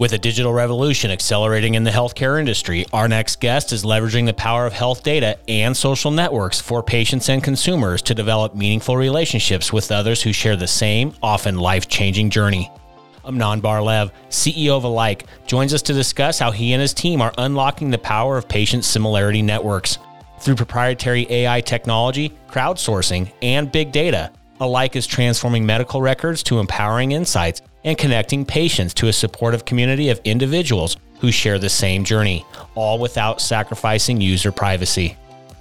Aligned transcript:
With 0.00 0.14
a 0.14 0.18
digital 0.18 0.54
revolution 0.54 1.10
accelerating 1.10 1.74
in 1.74 1.84
the 1.84 1.90
healthcare 1.90 2.40
industry, 2.40 2.86
our 2.90 3.06
next 3.06 3.38
guest 3.38 3.70
is 3.70 3.84
leveraging 3.84 4.24
the 4.24 4.32
power 4.32 4.64
of 4.64 4.72
health 4.72 5.02
data 5.02 5.36
and 5.46 5.76
social 5.76 6.10
networks 6.10 6.58
for 6.58 6.82
patients 6.82 7.28
and 7.28 7.44
consumers 7.44 8.00
to 8.00 8.14
develop 8.14 8.54
meaningful 8.54 8.96
relationships 8.96 9.74
with 9.74 9.92
others 9.92 10.22
who 10.22 10.32
share 10.32 10.56
the 10.56 10.66
same, 10.66 11.12
often 11.22 11.58
life 11.58 11.86
changing 11.86 12.30
journey. 12.30 12.70
Amnon 13.26 13.60
Bar-Lev, 13.60 14.10
CEO 14.30 14.70
of 14.70 14.84
Alike, 14.84 15.26
joins 15.46 15.74
us 15.74 15.82
to 15.82 15.92
discuss 15.92 16.38
how 16.38 16.50
he 16.50 16.72
and 16.72 16.80
his 16.80 16.94
team 16.94 17.20
are 17.20 17.34
unlocking 17.36 17.90
the 17.90 17.98
power 17.98 18.38
of 18.38 18.48
patient 18.48 18.86
similarity 18.86 19.42
networks. 19.42 19.98
Through 20.38 20.54
proprietary 20.54 21.26
AI 21.28 21.60
technology, 21.60 22.32
crowdsourcing, 22.48 23.30
and 23.42 23.70
big 23.70 23.92
data, 23.92 24.32
Alike 24.62 24.94
is 24.94 25.06
transforming 25.06 25.64
medical 25.64 26.02
records 26.02 26.42
to 26.42 26.58
empowering 26.58 27.12
insights 27.12 27.62
and 27.84 27.96
connecting 27.96 28.44
patients 28.44 28.92
to 28.92 29.08
a 29.08 29.12
supportive 29.12 29.64
community 29.64 30.10
of 30.10 30.20
individuals 30.24 30.98
who 31.20 31.32
share 31.32 31.58
the 31.58 31.68
same 31.70 32.04
journey, 32.04 32.44
all 32.74 32.98
without 32.98 33.40
sacrificing 33.40 34.20
user 34.20 34.52
privacy. 34.52 35.16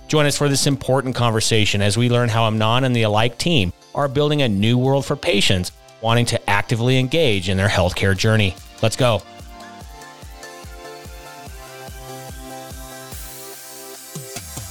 Join 0.09 0.26
us 0.26 0.38
for 0.38 0.49
this 0.49 0.67
important 0.67 1.16
conversation 1.16 1.81
as 1.81 1.98
we 1.98 2.09
learn 2.09 2.27
how 2.27 2.45
Amnon 2.45 2.84
and 2.84 2.93
the 2.93 3.04
Alike 3.04 3.38
team 3.38 3.71
are 3.95 4.09
building 4.09 4.41
a 4.41 4.49
new 4.49 4.77
world 4.77 5.05
for 5.05 5.16
patients 5.16 5.71
wanting 6.02 6.26
to 6.26 6.49
actively 6.49 6.99
engage 6.99 7.48
in 7.48 7.55
their 7.55 7.70
healthcare 7.70 8.18
journey. 8.18 8.54
Let's 8.81 8.98
go. 8.98 9.21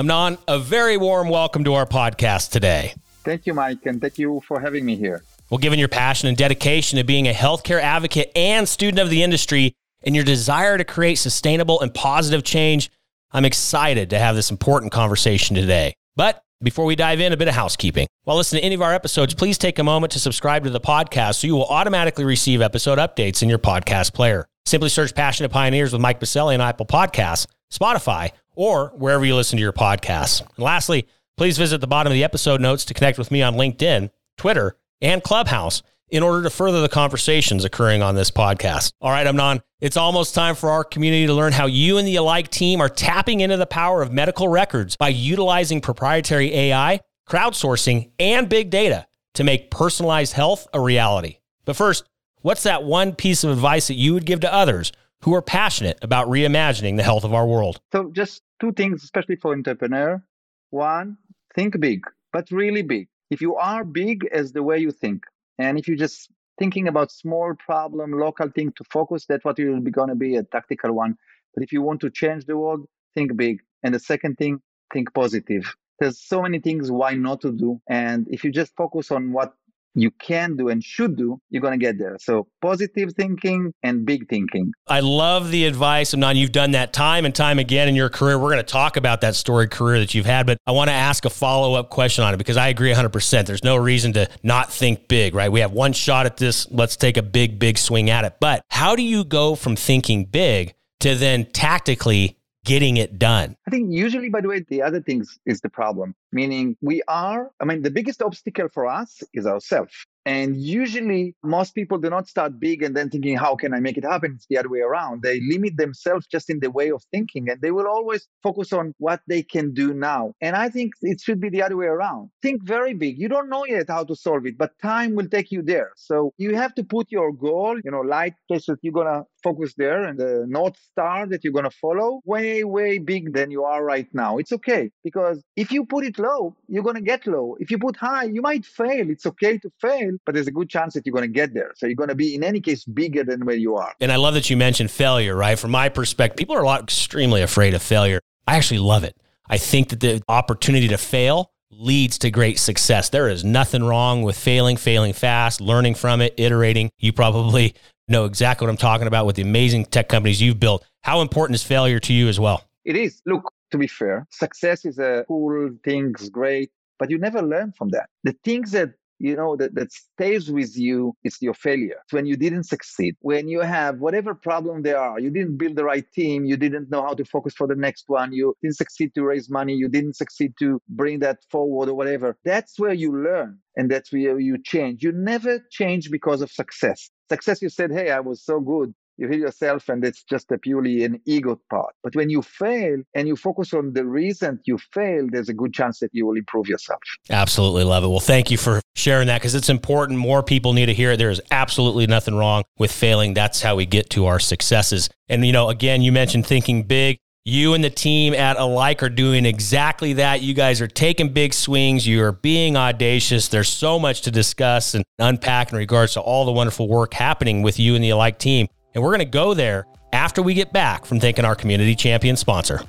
Amnon, 0.00 0.38
a 0.46 0.60
very 0.60 0.96
warm 0.96 1.28
welcome 1.28 1.64
to 1.64 1.74
our 1.74 1.84
podcast 1.84 2.52
today. 2.52 2.94
Thank 3.24 3.46
you, 3.46 3.54
Mike, 3.54 3.84
and 3.84 4.00
thank 4.00 4.16
you 4.16 4.40
for 4.46 4.60
having 4.60 4.84
me 4.84 4.94
here. 4.94 5.24
Well, 5.50 5.58
given 5.58 5.76
your 5.76 5.88
passion 5.88 6.28
and 6.28 6.36
dedication 6.36 6.98
to 6.98 7.04
being 7.04 7.26
a 7.26 7.32
healthcare 7.32 7.80
advocate 7.80 8.30
and 8.36 8.68
student 8.68 9.00
of 9.00 9.10
the 9.10 9.24
industry, 9.24 9.74
and 10.04 10.14
your 10.14 10.24
desire 10.24 10.78
to 10.78 10.84
create 10.84 11.16
sustainable 11.16 11.80
and 11.80 11.92
positive 11.92 12.44
change, 12.44 12.92
I'm 13.32 13.44
excited 13.44 14.10
to 14.10 14.20
have 14.20 14.36
this 14.36 14.52
important 14.52 14.92
conversation 14.92 15.56
today. 15.56 15.94
But 16.14 16.44
before 16.62 16.84
we 16.84 16.94
dive 16.94 17.18
in, 17.18 17.32
a 17.32 17.36
bit 17.36 17.48
of 17.48 17.54
housekeeping. 17.54 18.06
While 18.22 18.36
listening 18.36 18.60
to 18.60 18.66
any 18.66 18.76
of 18.76 18.82
our 18.82 18.94
episodes, 18.94 19.34
please 19.34 19.58
take 19.58 19.80
a 19.80 19.84
moment 19.84 20.12
to 20.12 20.20
subscribe 20.20 20.62
to 20.62 20.70
the 20.70 20.78
podcast 20.78 21.40
so 21.40 21.48
you 21.48 21.56
will 21.56 21.66
automatically 21.66 22.24
receive 22.24 22.62
episode 22.62 23.00
updates 23.00 23.42
in 23.42 23.48
your 23.48 23.58
podcast 23.58 24.14
player. 24.14 24.46
Simply 24.64 24.90
search 24.90 25.12
Passionate 25.12 25.50
Pioneers 25.50 25.92
with 25.92 26.00
Mike 26.02 26.20
Biselli 26.20 26.54
on 26.54 26.60
Apple 26.60 26.86
Podcasts, 26.86 27.48
Spotify, 27.72 28.30
or 28.58 28.88
wherever 28.96 29.24
you 29.24 29.36
listen 29.36 29.56
to 29.56 29.62
your 29.62 29.72
podcasts. 29.72 30.40
And 30.40 30.58
lastly, 30.58 31.06
please 31.36 31.56
visit 31.56 31.80
the 31.80 31.86
bottom 31.86 32.10
of 32.10 32.14
the 32.14 32.24
episode 32.24 32.60
notes 32.60 32.84
to 32.86 32.94
connect 32.94 33.16
with 33.16 33.30
me 33.30 33.40
on 33.40 33.54
LinkedIn, 33.54 34.10
Twitter, 34.36 34.76
and 35.00 35.22
Clubhouse 35.22 35.84
in 36.08 36.24
order 36.24 36.42
to 36.42 36.50
further 36.50 36.80
the 36.80 36.88
conversations 36.88 37.64
occurring 37.64 38.02
on 38.02 38.16
this 38.16 38.32
podcast. 38.32 38.92
All 39.00 39.12
right, 39.12 39.26
Amnon, 39.26 39.62
it's 39.80 39.96
almost 39.96 40.34
time 40.34 40.56
for 40.56 40.70
our 40.70 40.82
community 40.82 41.26
to 41.26 41.34
learn 41.34 41.52
how 41.52 41.66
you 41.66 41.98
and 41.98 42.08
the 42.08 42.16
Alike 42.16 42.50
team 42.50 42.80
are 42.80 42.88
tapping 42.88 43.40
into 43.40 43.56
the 43.56 43.66
power 43.66 44.02
of 44.02 44.12
medical 44.12 44.48
records 44.48 44.96
by 44.96 45.08
utilizing 45.08 45.80
proprietary 45.80 46.52
AI, 46.52 46.98
crowdsourcing, 47.28 48.10
and 48.18 48.48
big 48.48 48.70
data 48.70 49.06
to 49.34 49.44
make 49.44 49.70
personalized 49.70 50.32
health 50.32 50.66
a 50.72 50.80
reality. 50.80 51.38
But 51.64 51.76
first, 51.76 52.08
what's 52.40 52.64
that 52.64 52.82
one 52.82 53.14
piece 53.14 53.44
of 53.44 53.50
advice 53.50 53.86
that 53.86 53.94
you 53.94 54.14
would 54.14 54.26
give 54.26 54.40
to 54.40 54.52
others 54.52 54.90
who 55.22 55.34
are 55.34 55.42
passionate 55.42 55.98
about 56.02 56.28
reimagining 56.28 56.96
the 56.96 57.02
health 57.02 57.24
of 57.24 57.34
our 57.34 57.46
world? 57.46 57.80
So, 57.92 58.10
just 58.12 58.42
two 58.60 58.72
things, 58.72 59.02
especially 59.02 59.36
for 59.36 59.52
entrepreneur. 59.52 60.22
One, 60.70 61.16
think 61.54 61.78
big, 61.80 62.02
but 62.32 62.50
really 62.50 62.82
big. 62.82 63.08
If 63.30 63.40
you 63.40 63.56
are 63.56 63.84
big 63.84 64.26
as 64.32 64.52
the 64.52 64.62
way 64.62 64.78
you 64.78 64.90
think, 64.90 65.24
and 65.58 65.78
if 65.78 65.88
you 65.88 65.96
just 65.96 66.30
thinking 66.58 66.88
about 66.88 67.10
small 67.10 67.54
problem, 67.54 68.12
local 68.12 68.48
thing 68.50 68.72
to 68.76 68.84
focus, 68.84 69.26
that's 69.26 69.44
what 69.44 69.58
you 69.58 69.70
will 69.70 69.80
be 69.80 69.90
going 69.90 70.08
to 70.08 70.14
be 70.14 70.36
a 70.36 70.42
tactical 70.42 70.92
one. 70.92 71.16
But 71.54 71.62
if 71.62 71.72
you 71.72 71.82
want 71.82 72.00
to 72.00 72.10
change 72.10 72.46
the 72.46 72.56
world, 72.56 72.86
think 73.14 73.36
big. 73.36 73.60
And 73.82 73.94
the 73.94 73.98
second 73.98 74.36
thing, 74.36 74.60
think 74.92 75.12
positive. 75.14 75.74
There's 75.98 76.20
so 76.20 76.42
many 76.42 76.60
things 76.60 76.90
why 76.90 77.14
not 77.14 77.40
to 77.42 77.52
do. 77.52 77.80
And 77.88 78.26
if 78.30 78.44
you 78.44 78.52
just 78.52 78.74
focus 78.76 79.10
on 79.10 79.32
what 79.32 79.54
you 80.00 80.10
can 80.10 80.56
do 80.56 80.68
and 80.68 80.82
should 80.82 81.16
do, 81.16 81.40
you're 81.50 81.62
going 81.62 81.78
to 81.78 81.84
get 81.84 81.98
there. 81.98 82.16
So 82.20 82.48
positive 82.62 83.12
thinking 83.16 83.72
and 83.82 84.04
big 84.04 84.28
thinking. 84.28 84.72
I 84.86 85.00
love 85.00 85.50
the 85.50 85.64
advice. 85.64 86.14
Amnon, 86.14 86.36
you've 86.36 86.52
done 86.52 86.72
that 86.72 86.92
time 86.92 87.24
and 87.24 87.34
time 87.34 87.58
again 87.58 87.88
in 87.88 87.94
your 87.94 88.08
career. 88.08 88.38
We're 88.38 88.50
going 88.50 88.58
to 88.58 88.62
talk 88.62 88.96
about 88.96 89.20
that 89.22 89.34
storied 89.34 89.70
career 89.70 89.98
that 89.98 90.14
you've 90.14 90.26
had, 90.26 90.46
but 90.46 90.58
I 90.66 90.72
want 90.72 90.88
to 90.88 90.94
ask 90.94 91.24
a 91.24 91.30
follow 91.30 91.74
up 91.74 91.90
question 91.90 92.24
on 92.24 92.34
it 92.34 92.36
because 92.36 92.56
I 92.56 92.68
agree 92.68 92.92
100%. 92.92 93.46
There's 93.46 93.64
no 93.64 93.76
reason 93.76 94.12
to 94.14 94.28
not 94.42 94.72
think 94.72 95.08
big, 95.08 95.34
right? 95.34 95.50
We 95.50 95.60
have 95.60 95.72
one 95.72 95.92
shot 95.92 96.26
at 96.26 96.36
this. 96.36 96.70
Let's 96.70 96.96
take 96.96 97.16
a 97.16 97.22
big, 97.22 97.58
big 97.58 97.78
swing 97.78 98.10
at 98.10 98.24
it. 98.24 98.36
But 98.40 98.62
how 98.70 98.96
do 98.96 99.02
you 99.02 99.24
go 99.24 99.54
from 99.54 99.76
thinking 99.76 100.24
big 100.24 100.74
to 101.00 101.14
then 101.14 101.46
tactically 101.46 102.37
getting 102.68 102.98
it 102.98 103.18
done? 103.18 103.56
I 103.66 103.70
think 103.70 103.92
usually, 103.92 104.28
by 104.28 104.42
the 104.42 104.48
way, 104.48 104.64
the 104.68 104.82
other 104.82 105.00
things 105.00 105.38
is 105.46 105.60
the 105.60 105.70
problem. 105.70 106.14
Meaning, 106.30 106.76
we 106.80 107.02
are, 107.08 107.50
I 107.60 107.64
mean, 107.64 107.82
the 107.82 107.90
biggest 107.90 108.22
obstacle 108.22 108.68
for 108.72 108.86
us 108.86 109.22
is 109.32 109.46
ourselves. 109.46 109.94
And 110.28 110.58
usually, 110.58 111.34
most 111.42 111.74
people 111.74 111.96
do 111.96 112.10
not 112.10 112.28
start 112.28 112.60
big 112.60 112.82
and 112.82 112.94
then 112.94 113.08
thinking, 113.08 113.38
how 113.38 113.56
can 113.56 113.72
I 113.72 113.80
make 113.80 113.96
it 113.96 114.04
happen? 114.04 114.32
It's 114.36 114.46
the 114.50 114.58
other 114.58 114.68
way 114.68 114.80
around. 114.80 115.22
They 115.22 115.40
limit 115.40 115.78
themselves 115.78 116.26
just 116.26 116.50
in 116.50 116.60
the 116.60 116.70
way 116.70 116.90
of 116.90 117.02
thinking, 117.10 117.48
and 117.48 117.58
they 117.62 117.70
will 117.70 117.86
always 117.86 118.28
focus 118.42 118.74
on 118.74 118.92
what 118.98 119.22
they 119.26 119.42
can 119.42 119.72
do 119.72 119.94
now. 119.94 120.34
And 120.42 120.54
I 120.54 120.68
think 120.68 120.92
it 121.00 121.22
should 121.22 121.40
be 121.40 121.48
the 121.48 121.62
other 121.62 121.78
way 121.78 121.86
around. 121.86 122.28
Think 122.42 122.62
very 122.62 122.92
big. 122.92 123.18
You 123.18 123.30
don't 123.30 123.48
know 123.48 123.64
yet 123.64 123.86
how 123.88 124.04
to 124.04 124.14
solve 124.14 124.44
it, 124.44 124.58
but 124.58 124.78
time 124.82 125.14
will 125.14 125.28
take 125.28 125.50
you 125.50 125.62
there. 125.62 125.92
So 125.96 126.34
you 126.36 126.54
have 126.56 126.74
to 126.74 126.84
put 126.84 127.06
your 127.10 127.32
goal, 127.32 127.80
you 127.82 127.90
know, 127.90 128.02
light 128.02 128.34
places 128.48 128.76
you're 128.82 128.92
going 128.92 129.06
to 129.06 129.24
focus 129.42 129.72
there 129.78 130.02
and 130.02 130.18
the 130.18 130.44
North 130.46 130.76
Star 130.90 131.26
that 131.26 131.42
you're 131.42 131.52
going 131.54 131.70
to 131.72 131.78
follow 131.84 132.20
way, 132.26 132.64
way 132.64 132.98
big 132.98 133.32
than 133.32 133.50
you 133.50 133.64
are 133.64 133.82
right 133.82 134.08
now. 134.12 134.36
It's 134.36 134.52
okay 134.52 134.90
because 135.02 135.42
if 135.56 135.72
you 135.72 135.86
put 135.86 136.04
it 136.04 136.18
low, 136.18 136.54
you're 136.68 136.82
going 136.82 136.96
to 136.96 137.00
get 137.00 137.26
low. 137.26 137.56
If 137.60 137.70
you 137.70 137.78
put 137.78 137.96
high, 137.96 138.24
you 138.24 138.42
might 138.42 138.66
fail. 138.66 139.08
It's 139.08 139.24
okay 139.24 139.56
to 139.58 139.70
fail 139.80 140.17
but 140.24 140.34
there's 140.34 140.46
a 140.46 140.52
good 140.52 140.68
chance 140.68 140.94
that 140.94 141.06
you're 141.06 141.12
going 141.12 141.22
to 141.22 141.28
get 141.28 141.54
there. 141.54 141.72
So 141.76 141.86
you're 141.86 141.96
going 141.96 142.08
to 142.08 142.14
be, 142.14 142.34
in 142.34 142.44
any 142.44 142.60
case, 142.60 142.84
bigger 142.84 143.24
than 143.24 143.44
where 143.44 143.56
you 143.56 143.76
are. 143.76 143.94
And 144.00 144.12
I 144.12 144.16
love 144.16 144.34
that 144.34 144.50
you 144.50 144.56
mentioned 144.56 144.90
failure, 144.90 145.34
right? 145.34 145.58
From 145.58 145.70
my 145.70 145.88
perspective, 145.88 146.36
people 146.36 146.56
are 146.56 146.62
a 146.62 146.66
lot 146.66 146.82
extremely 146.82 147.42
afraid 147.42 147.74
of 147.74 147.82
failure. 147.82 148.20
I 148.46 148.56
actually 148.56 148.80
love 148.80 149.04
it. 149.04 149.16
I 149.48 149.58
think 149.58 149.88
that 149.90 150.00
the 150.00 150.22
opportunity 150.28 150.88
to 150.88 150.98
fail 150.98 151.52
leads 151.70 152.18
to 152.18 152.30
great 152.30 152.58
success. 152.58 153.08
There 153.08 153.28
is 153.28 153.44
nothing 153.44 153.84
wrong 153.84 154.22
with 154.22 154.36
failing, 154.36 154.76
failing 154.76 155.12
fast, 155.12 155.60
learning 155.60 155.94
from 155.94 156.20
it, 156.20 156.34
iterating. 156.36 156.90
You 156.98 157.12
probably 157.12 157.74
know 158.08 158.24
exactly 158.24 158.66
what 158.66 158.70
I'm 158.70 158.76
talking 158.76 159.06
about 159.06 159.26
with 159.26 159.36
the 159.36 159.42
amazing 159.42 159.84
tech 159.86 160.08
companies 160.08 160.40
you've 160.40 160.58
built. 160.58 160.84
How 161.02 161.20
important 161.20 161.54
is 161.54 161.62
failure 161.62 162.00
to 162.00 162.12
you 162.12 162.28
as 162.28 162.40
well? 162.40 162.64
It 162.84 162.96
is. 162.96 163.22
Look, 163.26 163.52
to 163.70 163.78
be 163.78 163.86
fair, 163.86 164.26
success 164.30 164.84
is 164.84 164.98
a 164.98 165.24
cool 165.28 165.70
thing, 165.84 166.14
great, 166.32 166.70
but 166.98 167.10
you 167.10 167.18
never 167.18 167.42
learn 167.42 167.72
from 167.72 167.90
that. 167.90 168.08
The 168.24 168.34
things 168.44 168.70
that 168.72 168.94
you 169.18 169.36
know 169.36 169.56
that, 169.56 169.74
that 169.74 169.92
stays 169.92 170.50
with 170.50 170.76
you 170.76 171.14
is 171.24 171.36
your 171.40 171.54
failure. 171.54 171.96
When 172.10 172.26
you 172.26 172.36
didn't 172.36 172.64
succeed 172.64 173.16
when 173.20 173.48
you 173.48 173.60
have 173.60 173.98
whatever 173.98 174.34
problem 174.34 174.82
there 174.82 174.98
are 174.98 175.18
you 175.18 175.30
didn't 175.30 175.56
build 175.56 175.76
the 175.76 175.84
right 175.84 176.04
team 176.12 176.44
you 176.44 176.56
didn't 176.56 176.90
know 176.90 177.02
how 177.02 177.14
to 177.14 177.24
focus 177.24 177.54
for 177.54 177.66
the 177.66 177.74
next 177.74 178.04
one 178.08 178.32
you 178.32 178.54
didn't 178.62 178.76
succeed 178.76 179.14
to 179.14 179.22
raise 179.24 179.50
money 179.50 179.74
you 179.74 179.88
didn't 179.88 180.16
succeed 180.16 180.52
to 180.58 180.80
bring 180.88 181.18
that 181.20 181.38
forward 181.50 181.88
or 181.88 181.94
whatever. 181.94 182.36
That's 182.44 182.78
where 182.78 182.92
you 182.92 183.12
learn 183.12 183.58
and 183.76 183.90
that's 183.90 184.12
where 184.12 184.38
you 184.38 184.56
change. 184.62 185.02
You 185.02 185.12
never 185.12 185.60
change 185.70 186.10
because 186.10 186.42
of 186.42 186.50
success. 186.50 187.10
Success 187.28 187.60
you 187.60 187.68
said 187.68 187.90
hey 187.92 188.10
i 188.10 188.20
was 188.20 188.42
so 188.42 188.60
good 188.60 188.94
you 189.18 189.28
hit 189.28 189.40
yourself 189.40 189.88
and 189.88 190.04
it's 190.04 190.22
just 190.22 190.50
a 190.52 190.58
purely 190.58 191.04
an 191.04 191.20
ego 191.26 191.60
part. 191.68 191.94
But 192.02 192.14
when 192.14 192.30
you 192.30 192.40
fail 192.40 193.02
and 193.14 193.28
you 193.28 193.36
focus 193.36 193.74
on 193.74 193.92
the 193.92 194.06
reason 194.06 194.60
you 194.64 194.78
failed, 194.78 195.32
there's 195.32 195.48
a 195.48 195.54
good 195.54 195.74
chance 195.74 195.98
that 195.98 196.10
you 196.12 196.24
will 196.24 196.36
improve 196.36 196.68
yourself. 196.68 197.00
Absolutely 197.28 197.84
love 197.84 198.04
it. 198.04 198.08
Well, 198.08 198.20
thank 198.20 198.50
you 198.50 198.56
for 198.56 198.80
sharing 198.94 199.26
that 199.26 199.40
because 199.40 199.56
it's 199.56 199.68
important. 199.68 200.18
More 200.18 200.42
people 200.42 200.72
need 200.72 200.86
to 200.86 200.94
hear 200.94 201.12
it. 201.12 201.16
There 201.16 201.30
is 201.30 201.40
absolutely 201.50 202.06
nothing 202.06 202.36
wrong 202.36 202.62
with 202.78 202.92
failing. 202.92 203.34
That's 203.34 203.60
how 203.60 203.74
we 203.74 203.86
get 203.86 204.08
to 204.10 204.26
our 204.26 204.38
successes. 204.38 205.10
And, 205.28 205.44
you 205.44 205.52
know, 205.52 205.68
again, 205.68 206.00
you 206.00 206.12
mentioned 206.12 206.46
thinking 206.46 206.84
big. 206.84 207.18
You 207.44 207.72
and 207.72 207.82
the 207.82 207.90
team 207.90 208.34
at 208.34 208.58
Alike 208.58 209.02
are 209.02 209.08
doing 209.08 209.46
exactly 209.46 210.12
that. 210.14 210.42
You 210.42 210.52
guys 210.52 210.82
are 210.82 210.86
taking 210.86 211.32
big 211.32 211.54
swings. 211.54 212.06
You 212.06 212.22
are 212.22 212.32
being 212.32 212.76
audacious. 212.76 213.48
There's 213.48 213.70
so 213.70 213.98
much 213.98 214.20
to 214.22 214.30
discuss 214.30 214.94
and 214.94 215.02
unpack 215.18 215.72
in 215.72 215.78
regards 215.78 216.12
to 216.12 216.20
all 216.20 216.44
the 216.44 216.52
wonderful 216.52 216.88
work 216.88 217.14
happening 217.14 217.62
with 217.62 217.78
you 217.78 217.94
and 217.94 218.04
the 218.04 218.10
Alike 218.10 218.38
team. 218.38 218.68
And 218.94 219.02
we're 219.02 219.10
going 219.10 219.20
to 219.20 219.24
go 219.24 219.54
there 219.54 219.86
after 220.12 220.42
we 220.42 220.54
get 220.54 220.72
back 220.72 221.04
from 221.04 221.20
thanking 221.20 221.44
our 221.44 221.54
community 221.54 221.94
champion 221.94 222.36
sponsor. 222.36 222.80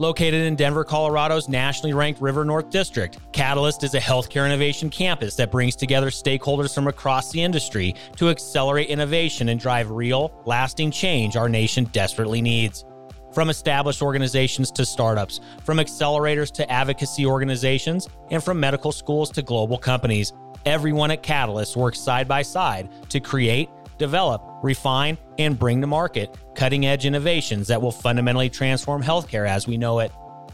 Located 0.00 0.46
in 0.46 0.56
Denver, 0.56 0.82
Colorado's 0.82 1.46
nationally 1.46 1.92
ranked 1.92 2.22
River 2.22 2.42
North 2.42 2.70
District, 2.70 3.18
Catalyst 3.32 3.84
is 3.84 3.92
a 3.92 4.00
healthcare 4.00 4.46
innovation 4.46 4.88
campus 4.88 5.34
that 5.36 5.50
brings 5.50 5.76
together 5.76 6.08
stakeholders 6.08 6.74
from 6.74 6.88
across 6.88 7.30
the 7.30 7.42
industry 7.42 7.94
to 8.16 8.30
accelerate 8.30 8.88
innovation 8.88 9.50
and 9.50 9.60
drive 9.60 9.90
real, 9.90 10.32
lasting 10.46 10.90
change 10.90 11.36
our 11.36 11.50
nation 11.50 11.84
desperately 11.92 12.40
needs. 12.40 12.86
From 13.34 13.50
established 13.50 14.00
organizations 14.00 14.70
to 14.70 14.86
startups, 14.86 15.40
from 15.64 15.76
accelerators 15.76 16.50
to 16.52 16.72
advocacy 16.72 17.26
organizations, 17.26 18.08
and 18.30 18.42
from 18.42 18.58
medical 18.58 18.92
schools 18.92 19.30
to 19.32 19.42
global 19.42 19.76
companies, 19.76 20.32
everyone 20.66 21.10
at 21.10 21.22
Catalyst 21.22 21.76
works 21.76 22.00
side 22.00 22.28
by 22.28 22.42
side 22.42 22.88
to 23.10 23.20
create, 23.20 23.68
develop, 23.98 24.42
refine, 24.62 25.18
and 25.38 25.58
bring 25.58 25.80
to 25.80 25.86
market 25.86 26.36
cutting 26.54 26.86
edge 26.86 27.06
innovations 27.06 27.68
that 27.68 27.80
will 27.80 27.92
fundamentally 27.92 28.50
transform 28.50 29.02
healthcare 29.02 29.48
as 29.48 29.66
we 29.66 29.76
know 29.76 30.00
it. 30.00 30.12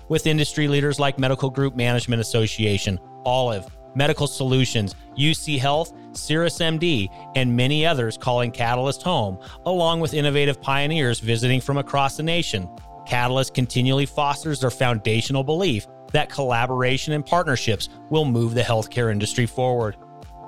With 0.08 0.26
industry 0.26 0.68
leaders 0.68 1.00
like 1.00 1.18
Medical 1.18 1.50
Group 1.50 1.74
Management 1.74 2.20
Association, 2.20 3.00
Olive, 3.24 3.66
Medical 3.96 4.26
Solutions, 4.26 4.94
UC 5.16 5.58
Health, 5.58 5.92
Cirrus 6.12 6.58
MD, 6.58 7.08
and 7.34 7.56
many 7.56 7.84
others 7.84 8.16
calling 8.16 8.50
Catalyst 8.50 9.02
home, 9.02 9.38
along 9.64 10.00
with 10.00 10.14
innovative 10.14 10.60
pioneers 10.60 11.18
visiting 11.18 11.60
from 11.60 11.78
across 11.78 12.16
the 12.16 12.22
nation. 12.22 12.68
Catalyst 13.06 13.54
continually 13.54 14.06
fosters 14.06 14.60
their 14.60 14.70
foundational 14.70 15.42
belief 15.42 15.86
that 16.12 16.28
collaboration 16.30 17.12
and 17.12 17.24
partnerships 17.24 17.88
will 18.10 18.24
move 18.24 18.54
the 18.54 18.62
healthcare 18.62 19.10
industry 19.10 19.46
forward 19.46 19.96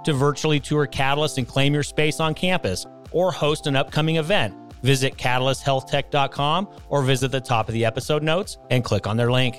to 0.04 0.12
virtually 0.12 0.60
tour 0.60 0.86
Catalyst 0.86 1.38
and 1.38 1.46
claim 1.46 1.74
your 1.74 1.82
space 1.82 2.20
on 2.20 2.34
campus 2.34 2.86
or 3.10 3.32
host 3.32 3.66
an 3.66 3.76
upcoming 3.76 4.16
event, 4.16 4.54
visit 4.82 5.16
catalysthealthtech.com 5.16 6.68
or 6.88 7.02
visit 7.02 7.30
the 7.30 7.40
top 7.40 7.68
of 7.68 7.74
the 7.74 7.84
episode 7.84 8.22
notes 8.22 8.58
and 8.70 8.84
click 8.84 9.06
on 9.06 9.16
their 9.16 9.30
link. 9.30 9.56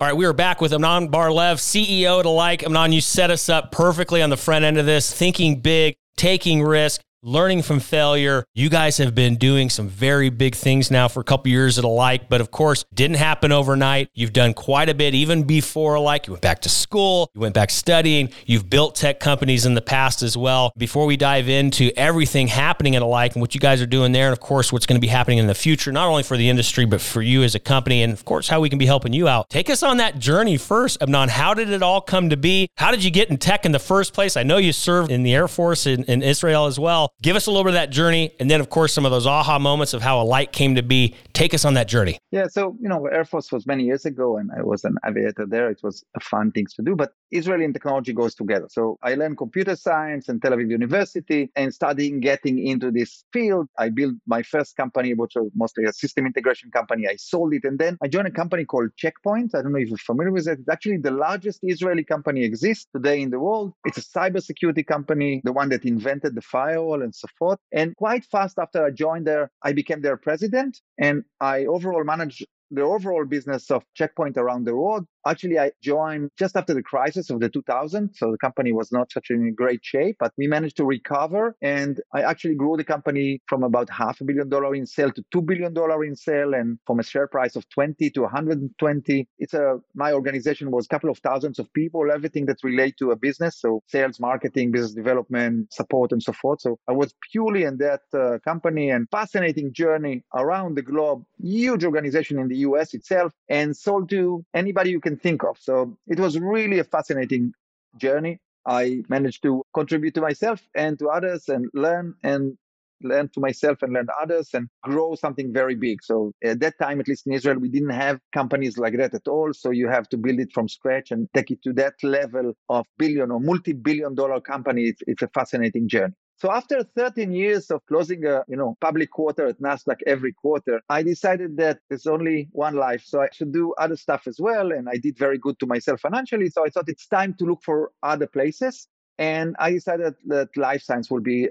All 0.00 0.08
right, 0.08 0.16
we 0.16 0.26
are 0.26 0.32
back 0.32 0.60
with 0.60 0.72
Amnon 0.72 1.08
Bar-Lev, 1.08 1.58
CEO 1.58 2.20
at 2.20 2.26
Alike. 2.26 2.64
Amnon, 2.64 2.92
you 2.92 3.00
set 3.00 3.30
us 3.30 3.48
up 3.48 3.70
perfectly 3.72 4.22
on 4.22 4.28
the 4.28 4.36
front 4.36 4.64
end 4.64 4.76
of 4.76 4.86
this, 4.86 5.12
thinking 5.12 5.60
big, 5.60 5.96
taking 6.16 6.62
risk, 6.62 7.00
learning 7.24 7.62
from 7.62 7.80
failure. 7.80 8.44
You 8.54 8.68
guys 8.68 8.98
have 8.98 9.14
been 9.14 9.36
doing 9.36 9.70
some 9.70 9.88
very 9.88 10.28
big 10.28 10.54
things 10.54 10.90
now 10.90 11.08
for 11.08 11.20
a 11.20 11.24
couple 11.24 11.50
years 11.50 11.78
at 11.78 11.84
Alike, 11.84 12.28
but 12.28 12.42
of 12.42 12.50
course, 12.50 12.84
didn't 12.92 13.16
happen 13.16 13.50
overnight. 13.50 14.10
You've 14.12 14.34
done 14.34 14.52
quite 14.52 14.90
a 14.90 14.94
bit 14.94 15.14
even 15.14 15.44
before 15.44 15.94
Alike. 15.94 16.26
You 16.26 16.34
went 16.34 16.42
back 16.42 16.60
to 16.62 16.68
school, 16.68 17.30
you 17.34 17.40
went 17.40 17.54
back 17.54 17.70
studying, 17.70 18.28
you've 18.44 18.68
built 18.68 18.94
tech 18.94 19.20
companies 19.20 19.64
in 19.64 19.72
the 19.72 19.80
past 19.80 20.22
as 20.22 20.36
well. 20.36 20.70
Before 20.76 21.06
we 21.06 21.16
dive 21.16 21.48
into 21.48 21.90
everything 21.96 22.46
happening 22.46 22.94
at 22.94 23.00
Alike 23.00 23.32
and 23.32 23.40
what 23.40 23.54
you 23.54 23.60
guys 23.60 23.80
are 23.80 23.86
doing 23.86 24.12
there, 24.12 24.26
and 24.26 24.32
of 24.32 24.40
course, 24.40 24.70
what's 24.70 24.84
going 24.84 24.98
to 24.98 25.04
be 25.04 25.08
happening 25.08 25.38
in 25.38 25.46
the 25.46 25.54
future, 25.54 25.92
not 25.92 26.08
only 26.08 26.22
for 26.22 26.36
the 26.36 26.50
industry, 26.50 26.84
but 26.84 27.00
for 27.00 27.22
you 27.22 27.42
as 27.42 27.54
a 27.54 27.60
company, 27.60 28.02
and 28.02 28.12
of 28.12 28.26
course, 28.26 28.48
how 28.48 28.60
we 28.60 28.68
can 28.68 28.78
be 28.78 28.86
helping 28.86 29.14
you 29.14 29.28
out. 29.28 29.48
Take 29.48 29.70
us 29.70 29.82
on 29.82 29.96
that 29.96 30.18
journey 30.18 30.58
first, 30.58 31.00
Amnon. 31.00 31.30
How 31.30 31.54
did 31.54 31.70
it 31.70 31.82
all 31.82 32.02
come 32.02 32.28
to 32.28 32.36
be? 32.36 32.68
How 32.76 32.90
did 32.90 33.02
you 33.02 33.10
get 33.10 33.30
in 33.30 33.38
tech 33.38 33.64
in 33.64 33.72
the 33.72 33.78
first 33.78 34.12
place? 34.12 34.36
I 34.36 34.42
know 34.42 34.58
you 34.58 34.72
served 34.72 35.10
in 35.10 35.22
the 35.22 35.34
Air 35.34 35.48
Force 35.48 35.86
in, 35.86 36.04
in 36.04 36.22
Israel 36.22 36.66
as 36.66 36.78
well. 36.78 37.13
Give 37.22 37.36
us 37.36 37.46
a 37.46 37.50
little 37.50 37.64
bit 37.64 37.70
of 37.70 37.74
that 37.74 37.90
journey, 37.90 38.34
and 38.38 38.50
then, 38.50 38.60
of 38.60 38.68
course, 38.68 38.92
some 38.92 39.06
of 39.06 39.12
those 39.12 39.26
aha 39.26 39.58
moments 39.58 39.94
of 39.94 40.02
how 40.02 40.20
Alike 40.20 40.52
came 40.52 40.74
to 40.74 40.82
be. 40.82 41.14
Take 41.32 41.54
us 41.54 41.64
on 41.64 41.74
that 41.74 41.88
journey. 41.88 42.18
Yeah, 42.32 42.48
so 42.48 42.76
you 42.80 42.88
know, 42.88 43.06
Air 43.06 43.24
Force 43.24 43.50
was 43.52 43.66
many 43.66 43.84
years 43.84 44.04
ago, 44.04 44.36
and 44.36 44.50
I 44.56 44.62
was 44.62 44.84
an 44.84 44.96
aviator 45.06 45.46
there. 45.46 45.70
It 45.70 45.80
was 45.82 46.04
a 46.16 46.20
fun 46.20 46.50
things 46.50 46.74
to 46.74 46.82
do, 46.82 46.96
but 46.96 47.12
Israeli 47.30 47.64
and 47.64 47.72
technology 47.72 48.12
goes 48.12 48.34
together. 48.34 48.66
So 48.68 48.98
I 49.02 49.14
learned 49.14 49.38
computer 49.38 49.76
science 49.76 50.28
in 50.28 50.40
Tel 50.40 50.52
Aviv 50.52 50.70
University, 50.70 51.50
and 51.54 51.72
studying 51.72 52.20
getting 52.20 52.58
into 52.58 52.90
this 52.90 53.24
field. 53.32 53.68
I 53.78 53.90
built 53.90 54.16
my 54.26 54.42
first 54.42 54.76
company, 54.76 55.14
which 55.14 55.34
was 55.36 55.50
mostly 55.54 55.84
a 55.84 55.92
system 55.92 56.26
integration 56.26 56.72
company. 56.72 57.06
I 57.08 57.16
sold 57.16 57.54
it, 57.54 57.64
and 57.64 57.78
then 57.78 57.96
I 58.02 58.08
joined 58.08 58.26
a 58.26 58.32
company 58.32 58.64
called 58.64 58.90
Checkpoint. 58.96 59.54
I 59.54 59.62
don't 59.62 59.72
know 59.72 59.78
if 59.78 59.88
you're 59.88 59.98
familiar 59.98 60.32
with 60.32 60.48
it. 60.48 60.58
It's 60.58 60.68
actually 60.68 60.98
the 60.98 61.12
largest 61.12 61.60
Israeli 61.62 62.02
company 62.02 62.42
exists 62.44 62.86
today 62.92 63.22
in 63.22 63.30
the 63.30 63.38
world. 63.38 63.72
It's 63.84 63.98
a 63.98 64.02
cybersecurity 64.02 64.84
company, 64.84 65.40
the 65.44 65.52
one 65.52 65.68
that 65.68 65.84
invented 65.84 66.34
the 66.34 66.42
firewall 66.42 67.02
and 67.04 67.14
so 67.14 67.28
forth. 67.38 67.58
And 67.72 67.94
quite 67.96 68.24
fast 68.24 68.58
after 68.58 68.84
I 68.84 68.90
joined 68.90 69.26
there, 69.26 69.50
I 69.62 69.72
became 69.72 70.00
their 70.00 70.16
president 70.16 70.80
and 70.98 71.24
I 71.40 71.66
overall 71.66 72.04
managed 72.04 72.44
the 72.70 72.82
overall 72.82 73.24
business 73.24 73.70
of 73.70 73.84
Checkpoint 73.94 74.36
around 74.36 74.64
the 74.64 74.74
world. 74.76 75.06
Actually, 75.26 75.58
I 75.58 75.72
joined 75.82 76.30
just 76.38 76.56
after 76.56 76.74
the 76.74 76.82
crisis 76.82 77.30
of 77.30 77.40
the 77.40 77.48
2000. 77.48 78.14
So 78.14 78.30
the 78.30 78.38
company 78.38 78.72
was 78.72 78.92
not 78.92 79.10
such 79.12 79.30
in 79.30 79.54
great 79.54 79.80
shape, 79.82 80.16
but 80.20 80.32
we 80.36 80.46
managed 80.46 80.76
to 80.76 80.84
recover. 80.84 81.56
And 81.62 82.00
I 82.12 82.22
actually 82.22 82.56
grew 82.56 82.76
the 82.76 82.84
company 82.84 83.40
from 83.46 83.62
about 83.62 83.88
half 83.90 84.20
a 84.20 84.24
billion 84.24 84.48
dollar 84.48 84.74
in 84.74 84.86
sale 84.86 85.10
to 85.12 85.24
$2 85.34 85.46
billion 85.46 85.74
in 86.04 86.16
sale 86.16 86.54
and 86.54 86.78
from 86.86 87.00
a 87.00 87.02
share 87.02 87.26
price 87.26 87.56
of 87.56 87.68
20 87.70 88.10
to 88.10 88.20
120. 88.22 89.28
It's 89.38 89.54
a, 89.54 89.78
my 89.94 90.12
organization 90.12 90.70
was 90.70 90.86
a 90.86 90.88
couple 90.88 91.10
of 91.10 91.18
thousands 91.18 91.58
of 91.58 91.72
people, 91.72 92.10
everything 92.12 92.46
that 92.46 92.58
relate 92.62 92.96
to 92.98 93.10
a 93.10 93.16
business. 93.16 93.60
So 93.60 93.82
sales, 93.88 94.20
marketing, 94.20 94.72
business 94.72 94.92
development, 94.92 95.72
support, 95.72 96.12
and 96.12 96.22
so 96.22 96.32
forth. 96.32 96.60
So 96.60 96.78
I 96.88 96.92
was 96.92 97.14
purely 97.32 97.64
in 97.64 97.78
that 97.78 98.00
uh, 98.12 98.38
company 98.44 98.90
and 98.90 99.08
fascinating 99.10 99.72
journey 99.72 100.24
around 100.34 100.76
the 100.76 100.82
globe, 100.82 101.24
huge 101.40 101.84
organization 101.84 102.38
in 102.38 102.48
the 102.48 102.58
US 102.58 102.94
itself 102.94 103.32
and 103.48 103.76
sold 103.76 104.10
to 104.10 104.44
anybody 104.54 104.90
you 104.90 105.00
can 105.00 105.13
can 105.14 105.22
think 105.22 105.44
of. 105.44 105.56
So 105.58 105.96
it 106.06 106.18
was 106.18 106.38
really 106.38 106.78
a 106.78 106.84
fascinating 106.84 107.52
journey. 107.98 108.38
I 108.66 109.02
managed 109.08 109.42
to 109.42 109.62
contribute 109.74 110.14
to 110.14 110.20
myself 110.20 110.60
and 110.74 110.98
to 110.98 111.08
others 111.08 111.48
and 111.48 111.66
learn 111.74 112.14
and 112.22 112.56
learn 113.02 113.28
to 113.34 113.40
myself 113.40 113.82
and 113.82 113.92
learn 113.92 114.06
others 114.22 114.48
and 114.54 114.68
grow 114.82 115.14
something 115.14 115.52
very 115.52 115.74
big. 115.74 116.02
So 116.02 116.32
at 116.42 116.60
that 116.60 116.78
time, 116.78 117.00
at 117.00 117.08
least 117.08 117.26
in 117.26 117.34
Israel, 117.34 117.58
we 117.58 117.68
didn't 117.68 117.90
have 117.90 118.18
companies 118.32 118.78
like 118.78 118.96
that 118.96 119.12
at 119.14 119.28
all. 119.28 119.52
So 119.52 119.70
you 119.70 119.88
have 119.88 120.08
to 120.10 120.16
build 120.16 120.40
it 120.40 120.52
from 120.52 120.68
scratch 120.68 121.10
and 121.10 121.28
take 121.34 121.50
it 121.50 121.62
to 121.64 121.72
that 121.74 121.94
level 122.02 122.54
of 122.70 122.86
billion 122.98 123.30
or 123.30 123.40
multi-billion 123.40 124.14
dollar 124.14 124.40
company. 124.40 124.86
It's, 124.86 125.02
it's 125.06 125.22
a 125.22 125.28
fascinating 125.28 125.88
journey. 125.88 126.14
So 126.36 126.50
after 126.50 126.82
13 126.82 127.32
years 127.32 127.70
of 127.70 127.80
closing 127.86 128.26
a 128.26 128.44
you 128.48 128.56
know 128.56 128.76
public 128.80 129.10
quarter 129.10 129.46
at 129.46 129.60
Nasdaq 129.60 130.00
every 130.06 130.32
quarter, 130.32 130.80
I 130.88 131.02
decided 131.02 131.56
that 131.58 131.78
there's 131.88 132.06
only 132.06 132.48
one 132.52 132.74
life, 132.74 133.04
so 133.04 133.22
I 133.22 133.28
should 133.32 133.52
do 133.52 133.72
other 133.78 133.96
stuff 133.96 134.26
as 134.26 134.38
well. 134.40 134.72
And 134.72 134.88
I 134.88 134.96
did 134.96 135.16
very 135.16 135.38
good 135.38 135.58
to 135.60 135.66
myself 135.66 136.00
financially, 136.00 136.50
so 136.50 136.64
I 136.64 136.70
thought 136.70 136.88
it's 136.88 137.06
time 137.06 137.34
to 137.34 137.44
look 137.44 137.62
for 137.62 137.92
other 138.02 138.26
places. 138.26 138.88
And 139.18 139.54
I 139.60 139.70
decided 139.70 140.14
that 140.26 140.56
life 140.56 140.82
science 140.82 141.08
will 141.08 141.20
be 141.20 141.48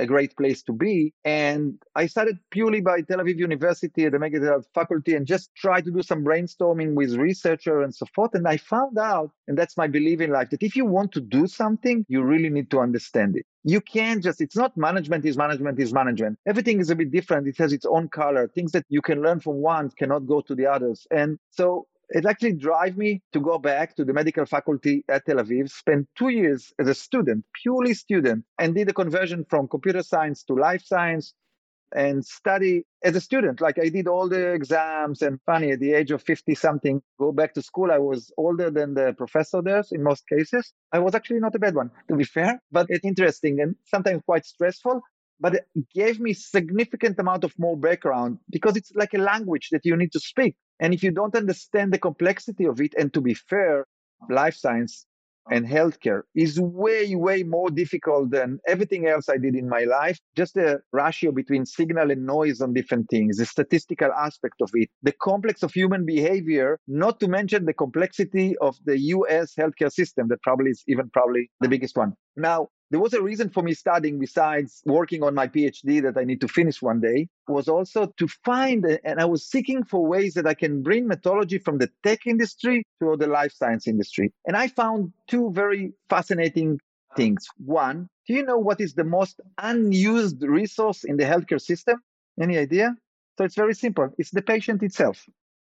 a 0.00 0.06
great 0.06 0.36
place 0.36 0.62
to 0.64 0.72
be. 0.72 1.12
And 1.24 1.74
I 1.94 2.06
started 2.06 2.38
purely 2.50 2.80
by 2.80 3.02
Tel 3.02 3.18
Aviv 3.18 3.38
University 3.38 4.04
at 4.04 4.12
the 4.12 4.18
Medical 4.18 4.62
faculty 4.74 5.14
and 5.14 5.26
just 5.26 5.54
try 5.54 5.80
to 5.80 5.90
do 5.90 6.02
some 6.02 6.24
brainstorming 6.24 6.94
with 6.94 7.14
researcher 7.14 7.82
and 7.82 7.94
so 7.94 8.06
forth. 8.14 8.34
And 8.34 8.46
I 8.46 8.56
found 8.56 8.98
out, 8.98 9.30
and 9.48 9.56
that's 9.56 9.76
my 9.76 9.86
belief 9.86 10.20
in 10.20 10.30
life, 10.30 10.50
that 10.50 10.62
if 10.62 10.76
you 10.76 10.84
want 10.84 11.12
to 11.12 11.20
do 11.20 11.46
something, 11.46 12.04
you 12.08 12.22
really 12.22 12.50
need 12.50 12.70
to 12.70 12.80
understand 12.80 13.36
it. 13.36 13.46
You 13.64 13.80
can't 13.80 14.22
just, 14.22 14.40
it's 14.40 14.56
not 14.56 14.76
management 14.76 15.24
is 15.24 15.36
management 15.36 15.78
is 15.80 15.92
management. 15.92 16.38
Everything 16.46 16.80
is 16.80 16.90
a 16.90 16.96
bit 16.96 17.10
different. 17.10 17.48
It 17.48 17.58
has 17.58 17.72
its 17.72 17.86
own 17.86 18.08
color. 18.08 18.48
Things 18.48 18.72
that 18.72 18.84
you 18.88 19.02
can 19.02 19.22
learn 19.22 19.40
from 19.40 19.56
one 19.56 19.90
cannot 19.90 20.26
go 20.26 20.40
to 20.42 20.54
the 20.54 20.66
others. 20.66 21.06
And 21.10 21.38
so 21.50 21.86
it 22.10 22.24
actually 22.24 22.52
drive 22.54 22.96
me 22.96 23.22
to 23.32 23.40
go 23.40 23.58
back 23.58 23.96
to 23.96 24.04
the 24.04 24.12
medical 24.12 24.46
faculty 24.46 25.04
at 25.08 25.26
Tel 25.26 25.36
Aviv, 25.36 25.70
spend 25.70 26.06
two 26.16 26.28
years 26.28 26.72
as 26.78 26.88
a 26.88 26.94
student, 26.94 27.44
purely 27.62 27.94
student, 27.94 28.44
and 28.58 28.74
did 28.74 28.88
a 28.88 28.92
conversion 28.92 29.44
from 29.48 29.68
computer 29.68 30.02
science 30.02 30.44
to 30.44 30.54
life 30.54 30.84
science 30.84 31.34
and 31.94 32.24
study 32.24 32.84
as 33.04 33.14
a 33.16 33.20
student. 33.20 33.60
Like 33.60 33.78
I 33.78 33.88
did 33.88 34.08
all 34.08 34.28
the 34.28 34.52
exams 34.52 35.22
and 35.22 35.40
funny 35.46 35.70
at 35.72 35.80
the 35.80 35.92
age 35.94 36.10
of 36.10 36.22
50 36.22 36.54
something, 36.54 37.00
go 37.18 37.32
back 37.32 37.54
to 37.54 37.62
school. 37.62 37.90
I 37.92 37.98
was 37.98 38.32
older 38.36 38.70
than 38.70 38.94
the 38.94 39.14
professor 39.16 39.62
there 39.62 39.84
in 39.92 40.02
most 40.02 40.28
cases. 40.28 40.72
I 40.92 40.98
was 40.98 41.14
actually 41.14 41.40
not 41.40 41.54
a 41.54 41.58
bad 41.58 41.74
one, 41.74 41.90
to 42.08 42.16
be 42.16 42.24
fair, 42.24 42.60
but 42.72 42.86
it's 42.88 43.04
interesting 43.04 43.60
and 43.60 43.76
sometimes 43.84 44.22
quite 44.24 44.44
stressful. 44.44 45.00
But 45.38 45.54
it 45.54 45.66
gave 45.94 46.18
me 46.18 46.32
significant 46.32 47.18
amount 47.18 47.44
of 47.44 47.52
more 47.58 47.76
background 47.76 48.38
because 48.50 48.76
it's 48.76 48.92
like 48.94 49.12
a 49.12 49.18
language 49.18 49.68
that 49.70 49.84
you 49.84 49.94
need 49.96 50.12
to 50.12 50.20
speak. 50.20 50.56
And 50.80 50.92
if 50.92 51.02
you 51.02 51.10
don't 51.10 51.34
understand 51.34 51.92
the 51.92 51.98
complexity 51.98 52.64
of 52.64 52.80
it, 52.80 52.94
and 52.98 53.12
to 53.14 53.20
be 53.20 53.34
fair, 53.34 53.86
life 54.28 54.54
science 54.54 55.06
and 55.50 55.66
healthcare 55.66 56.22
is 56.34 56.60
way, 56.60 57.14
way 57.14 57.42
more 57.42 57.70
difficult 57.70 58.30
than 58.30 58.58
everything 58.66 59.06
else 59.06 59.28
I 59.28 59.36
did 59.36 59.54
in 59.54 59.68
my 59.68 59.84
life. 59.84 60.18
Just 60.34 60.54
the 60.54 60.80
ratio 60.92 61.30
between 61.30 61.64
signal 61.64 62.10
and 62.10 62.26
noise 62.26 62.60
on 62.60 62.74
different 62.74 63.08
things, 63.08 63.36
the 63.36 63.46
statistical 63.46 64.10
aspect 64.12 64.56
of 64.60 64.70
it, 64.74 64.88
the 65.02 65.14
complex 65.22 65.62
of 65.62 65.72
human 65.72 66.04
behavior, 66.04 66.78
not 66.88 67.20
to 67.20 67.28
mention 67.28 67.64
the 67.64 67.72
complexity 67.72 68.56
of 68.58 68.76
the 68.84 68.98
US 68.98 69.54
healthcare 69.54 69.92
system, 69.92 70.28
that 70.28 70.42
probably 70.42 70.70
is 70.70 70.82
even 70.88 71.08
probably 71.10 71.48
the 71.60 71.68
biggest 71.68 71.96
one. 71.96 72.14
Now, 72.36 72.68
there 72.90 73.00
was 73.00 73.14
a 73.14 73.22
reason 73.22 73.48
for 73.48 73.62
me 73.62 73.74
studying 73.74 74.18
besides 74.18 74.82
working 74.86 75.22
on 75.22 75.34
my 75.34 75.46
phd 75.46 76.02
that 76.02 76.16
i 76.16 76.24
need 76.24 76.40
to 76.40 76.48
finish 76.48 76.80
one 76.80 77.00
day 77.00 77.28
was 77.48 77.68
also 77.68 78.06
to 78.16 78.26
find 78.44 78.84
and 79.04 79.20
i 79.20 79.24
was 79.24 79.44
seeking 79.44 79.82
for 79.84 80.06
ways 80.06 80.34
that 80.34 80.46
i 80.46 80.54
can 80.54 80.82
bring 80.82 81.06
methodology 81.06 81.58
from 81.58 81.78
the 81.78 81.90
tech 82.02 82.26
industry 82.26 82.84
to 83.00 83.16
the 83.16 83.26
life 83.26 83.52
science 83.52 83.86
industry. 83.86 84.32
And 84.46 84.56
i 84.56 84.68
found 84.68 85.12
two 85.28 85.50
very 85.52 85.92
fascinating 86.08 86.80
things. 87.16 87.46
One 87.58 88.08
do 88.26 88.34
you 88.34 88.42
know 88.42 88.58
what 88.58 88.80
is 88.80 88.94
the 88.94 89.04
most 89.04 89.40
unused 89.58 90.42
resource 90.42 91.04
in 91.04 91.16
the 91.16 91.24
healthcare 91.24 91.60
system? 91.60 92.02
Any 92.40 92.58
idea? 92.58 92.96
So 93.38 93.44
it's 93.44 93.54
very 93.54 93.74
simple. 93.74 94.10
It's 94.18 94.32
the 94.32 94.42
patient 94.42 94.82
itself. 94.82 95.24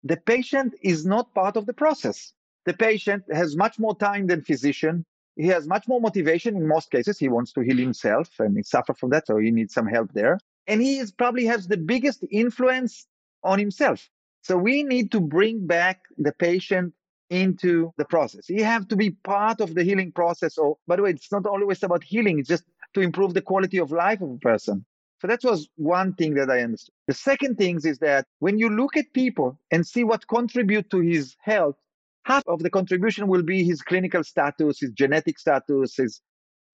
The 0.03 0.17
patient 0.17 0.73
is 0.81 1.05
not 1.05 1.33
part 1.33 1.57
of 1.57 1.65
the 1.65 1.73
process. 1.73 2.33
The 2.65 2.73
patient 2.73 3.23
has 3.31 3.57
much 3.57 3.79
more 3.79 3.95
time 3.97 4.27
than 4.27 4.43
physician 4.43 5.05
he 5.37 5.47
has 5.47 5.67
much 5.67 5.87
more 5.87 6.01
motivation 6.01 6.55
in 6.55 6.67
most 6.67 6.89
cases. 6.89 7.19
He 7.19 7.29
wants 7.29 7.53
to 7.53 7.61
heal 7.61 7.77
himself 7.77 8.29
and 8.39 8.57
he 8.57 8.63
suffers 8.63 8.97
from 8.97 9.11
that, 9.11 9.27
so 9.27 9.37
he 9.37 9.51
needs 9.51 9.73
some 9.73 9.87
help 9.87 10.11
there. 10.13 10.39
And 10.65 10.81
he 10.81 10.97
is, 10.97 11.11
probably 11.11 11.45
has 11.45 11.67
the 11.67 11.77
biggest 11.77 12.25
influence 12.31 13.07
on 13.43 13.59
himself. 13.59 14.09
So 14.41 14.57
we 14.57 14.83
need 14.83 15.11
to 15.11 15.19
bring 15.19 15.67
back 15.67 16.01
the 16.17 16.31
patient 16.31 16.93
into 17.29 17.91
the 17.97 18.05
process. 18.05 18.49
You 18.49 18.63
have 18.63 18.87
to 18.87 18.95
be 18.95 19.11
part 19.11 19.61
of 19.61 19.75
the 19.75 19.83
healing 19.83 20.11
process. 20.11 20.57
Or, 20.57 20.77
by 20.87 20.95
the 20.95 21.03
way, 21.03 21.11
it's 21.11 21.31
not 21.31 21.45
always 21.45 21.83
about 21.83 22.03
healing, 22.03 22.39
it's 22.39 22.49
just 22.49 22.63
to 22.93 23.01
improve 23.01 23.33
the 23.33 23.41
quality 23.41 23.77
of 23.77 23.91
life 23.91 24.21
of 24.21 24.31
a 24.31 24.37
person. 24.37 24.85
So 25.19 25.27
that 25.27 25.43
was 25.43 25.67
one 25.75 26.13
thing 26.13 26.35
that 26.35 26.49
I 26.49 26.61
understood. 26.61 26.93
The 27.07 27.13
second 27.13 27.57
thing 27.57 27.79
is 27.83 27.99
that 27.99 28.25
when 28.39 28.57
you 28.59 28.69
look 28.69 28.95
at 28.95 29.13
people 29.13 29.59
and 29.71 29.85
see 29.85 30.03
what 30.03 30.27
contribute 30.27 30.89
to 30.91 30.99
his 30.99 31.35
health, 31.41 31.75
half 32.27 32.43
of 32.47 32.59
the 32.61 32.69
contribution 32.69 33.27
will 33.27 33.41
be 33.41 33.63
his 33.63 33.81
clinical 33.81 34.21
status, 34.21 34.81
his 34.81 34.91
genetic 34.91 35.39
status, 35.39 35.95
his 35.95 36.21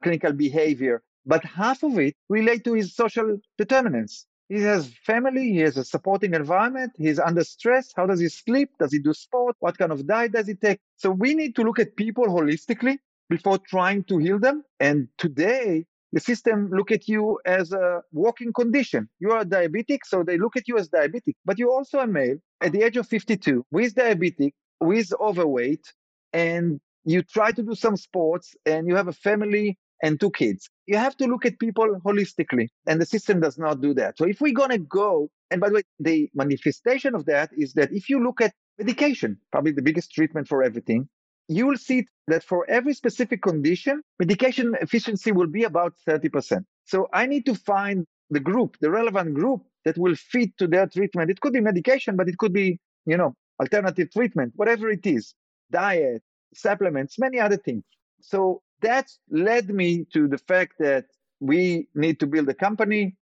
clinical 0.02 0.34
behavior, 0.34 1.04
but 1.28 1.44
half 1.46 1.84
of 1.84 2.00
it 2.00 2.16
relate 2.28 2.64
to 2.64 2.74
his 2.74 2.96
social 2.96 3.38
determinants. 3.60 4.26
He 4.50 4.60
has 4.62 4.92
family, 5.06 5.52
he 5.52 5.60
has 5.60 5.78
a 5.78 5.86
supporting 5.86 6.34
environment, 6.34 6.92
he's 6.98 7.20
under 7.20 7.44
stress. 7.44 7.92
How 7.96 8.08
does 8.08 8.20
he 8.20 8.30
sleep? 8.30 8.70
Does 8.80 8.92
he 8.92 9.00
do 9.00 9.14
sport? 9.14 9.56
What 9.60 9.78
kind 9.78 9.92
of 9.92 10.06
diet 10.08 10.32
does 10.34 10.48
he 10.48 10.56
take? 10.56 10.80
So 10.98 11.12
we 11.12 11.36
need 11.36 11.56
to 11.56 11.62
look 11.62 11.80
at 11.80 11.96
people 11.96 12.26
holistically 12.26 12.98
before 13.30 13.60
trying 13.60 14.04
to 14.06 14.18
heal 14.18 14.40
them. 14.40 14.64
And 14.80 15.08
today, 15.18 15.86
the 16.12 16.20
system 16.20 16.70
look 16.72 16.92
at 16.92 17.08
you 17.08 17.40
as 17.46 17.72
a 17.74 18.02
walking 18.12 18.54
condition. 18.54 19.08
You 19.20 19.32
are 19.32 19.46
diabetic, 19.46 20.00
so 20.06 20.24
they 20.24 20.38
look 20.38 20.56
at 20.56 20.68
you 20.68 20.78
as 20.78 20.90
diabetic, 20.90 21.36
but 21.46 21.58
you're 21.58 21.72
also 21.72 22.00
a 22.00 22.08
male 22.08 22.38
at 22.62 22.72
the 22.72 22.84
age 22.84 22.98
of 22.98 23.08
52 23.08 23.66
with 23.72 23.96
diabetic 23.96 24.54
with 24.80 25.13
overweight 25.20 25.94
and 26.34 26.80
you 27.06 27.22
try 27.22 27.51
to 27.51 27.63
do 27.63 27.75
some 27.75 27.98
sports 27.98 28.56
and 28.65 28.88
you 28.88 28.96
have 28.96 29.08
a 29.08 29.13
family 29.13 29.77
and 30.03 30.20
two 30.20 30.32
kids. 30.32 30.70
You 30.86 30.98
have 30.98 31.15
to 31.18 31.25
look 31.25 31.46
at 31.46 31.58
people 31.60 31.88
holistically, 32.06 32.68
and 32.86 33.01
the 33.01 33.06
system 33.06 33.39
does 33.39 33.58
not 33.58 33.82
do 33.82 33.94
that. 33.94 34.18
So 34.18 34.25
if 34.25 34.42
we're 34.42 34.53
going 34.53 34.72
to 34.72 34.77
go, 34.77 35.30
and 35.50 35.62
by 35.62 35.70
the 35.70 35.75
way, 35.75 35.84
the 36.00 36.30
manifestation 36.34 37.15
of 37.15 37.25
that 37.25 37.51
is 37.58 37.74
that 37.74 37.92
if 37.94 38.10
you 38.10 38.22
look 38.22 38.42
at 38.42 38.53
medication, 38.77 39.38
probably 39.51 39.72
the 39.72 39.82
biggest 39.82 40.12
treatment 40.12 40.48
for 40.48 40.62
everything, 40.62 41.08
you 41.48 41.65
will 41.68 41.77
see 41.77 42.06
that 42.27 42.44
for 42.44 42.70
every 42.70 42.94
specific 42.94 43.42
condition, 43.42 44.01
medication 44.20 44.75
efficiency 44.82 45.32
will 45.32 45.48
be 45.48 45.63
about 45.63 45.94
30%. 46.08 46.65
So 46.86 47.08
I 47.13 47.25
need 47.25 47.46
to 47.46 47.56
find 47.56 48.06
the 48.30 48.39
group, 48.39 48.77
the 48.82 48.89
relevant 48.89 49.34
group 49.34 49.62
that 49.86 49.98
will 49.98 50.15
fit 50.15 50.58
to 50.58 50.68
their 50.68 50.88
treatment. 50.88 51.32
It 51.32 51.39
could 51.39 51.53
be 51.53 51.62
medication, 51.62 52.15
but 52.18 52.27
it 52.27 52.38
could 52.38 52.53
be, 52.53 52.80
you 53.06 53.18
know, 53.18 53.36
alternative 53.60 54.12
treatment, 54.12 54.54
whatever 54.56 54.90
it 54.90 55.06
is, 55.06 55.34
diet, 55.72 56.22
supplements, 56.54 57.18
many 57.20 57.40
other 57.40 57.58
things. 57.58 57.84
So 58.22 58.62
that 58.82 59.08
led 59.30 59.70
me 59.70 60.06
to 60.14 60.28
the 60.28 60.38
fact 60.38 60.74
that 60.80 61.06
we 61.40 61.88
need 61.96 62.20
to 62.20 62.28
build 62.28 62.48
a 62.50 62.54
company 62.54 63.16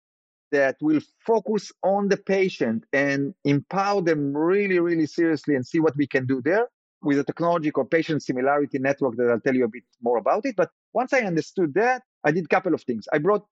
that 0.51 0.75
will 0.81 0.99
focus 1.25 1.71
on 1.83 2.09
the 2.09 2.17
patient 2.17 2.83
and 2.93 3.33
empower 3.45 4.01
them 4.01 4.35
really, 4.35 4.79
really 4.79 5.05
seriously 5.05 5.55
and 5.55 5.65
see 5.65 5.79
what 5.79 5.95
we 5.95 6.05
can 6.05 6.25
do 6.25 6.41
there 6.41 6.67
with 7.01 7.17
a 7.19 7.23
technology 7.23 7.71
called 7.71 7.89
patient 7.89 8.21
similarity 8.21 8.77
network 8.77 9.15
that 9.15 9.29
I'll 9.29 9.39
tell 9.39 9.55
you 9.55 9.65
a 9.65 9.69
bit 9.69 9.83
more 10.01 10.17
about 10.17 10.45
it. 10.45 10.55
But 10.55 10.69
once 10.93 11.13
I 11.13 11.21
understood 11.21 11.73
that, 11.75 12.03
I 12.23 12.31
did 12.31 12.45
a 12.45 12.47
couple 12.47 12.73
of 12.73 12.83
things. 12.83 13.07
I 13.11 13.17
brought 13.17 13.45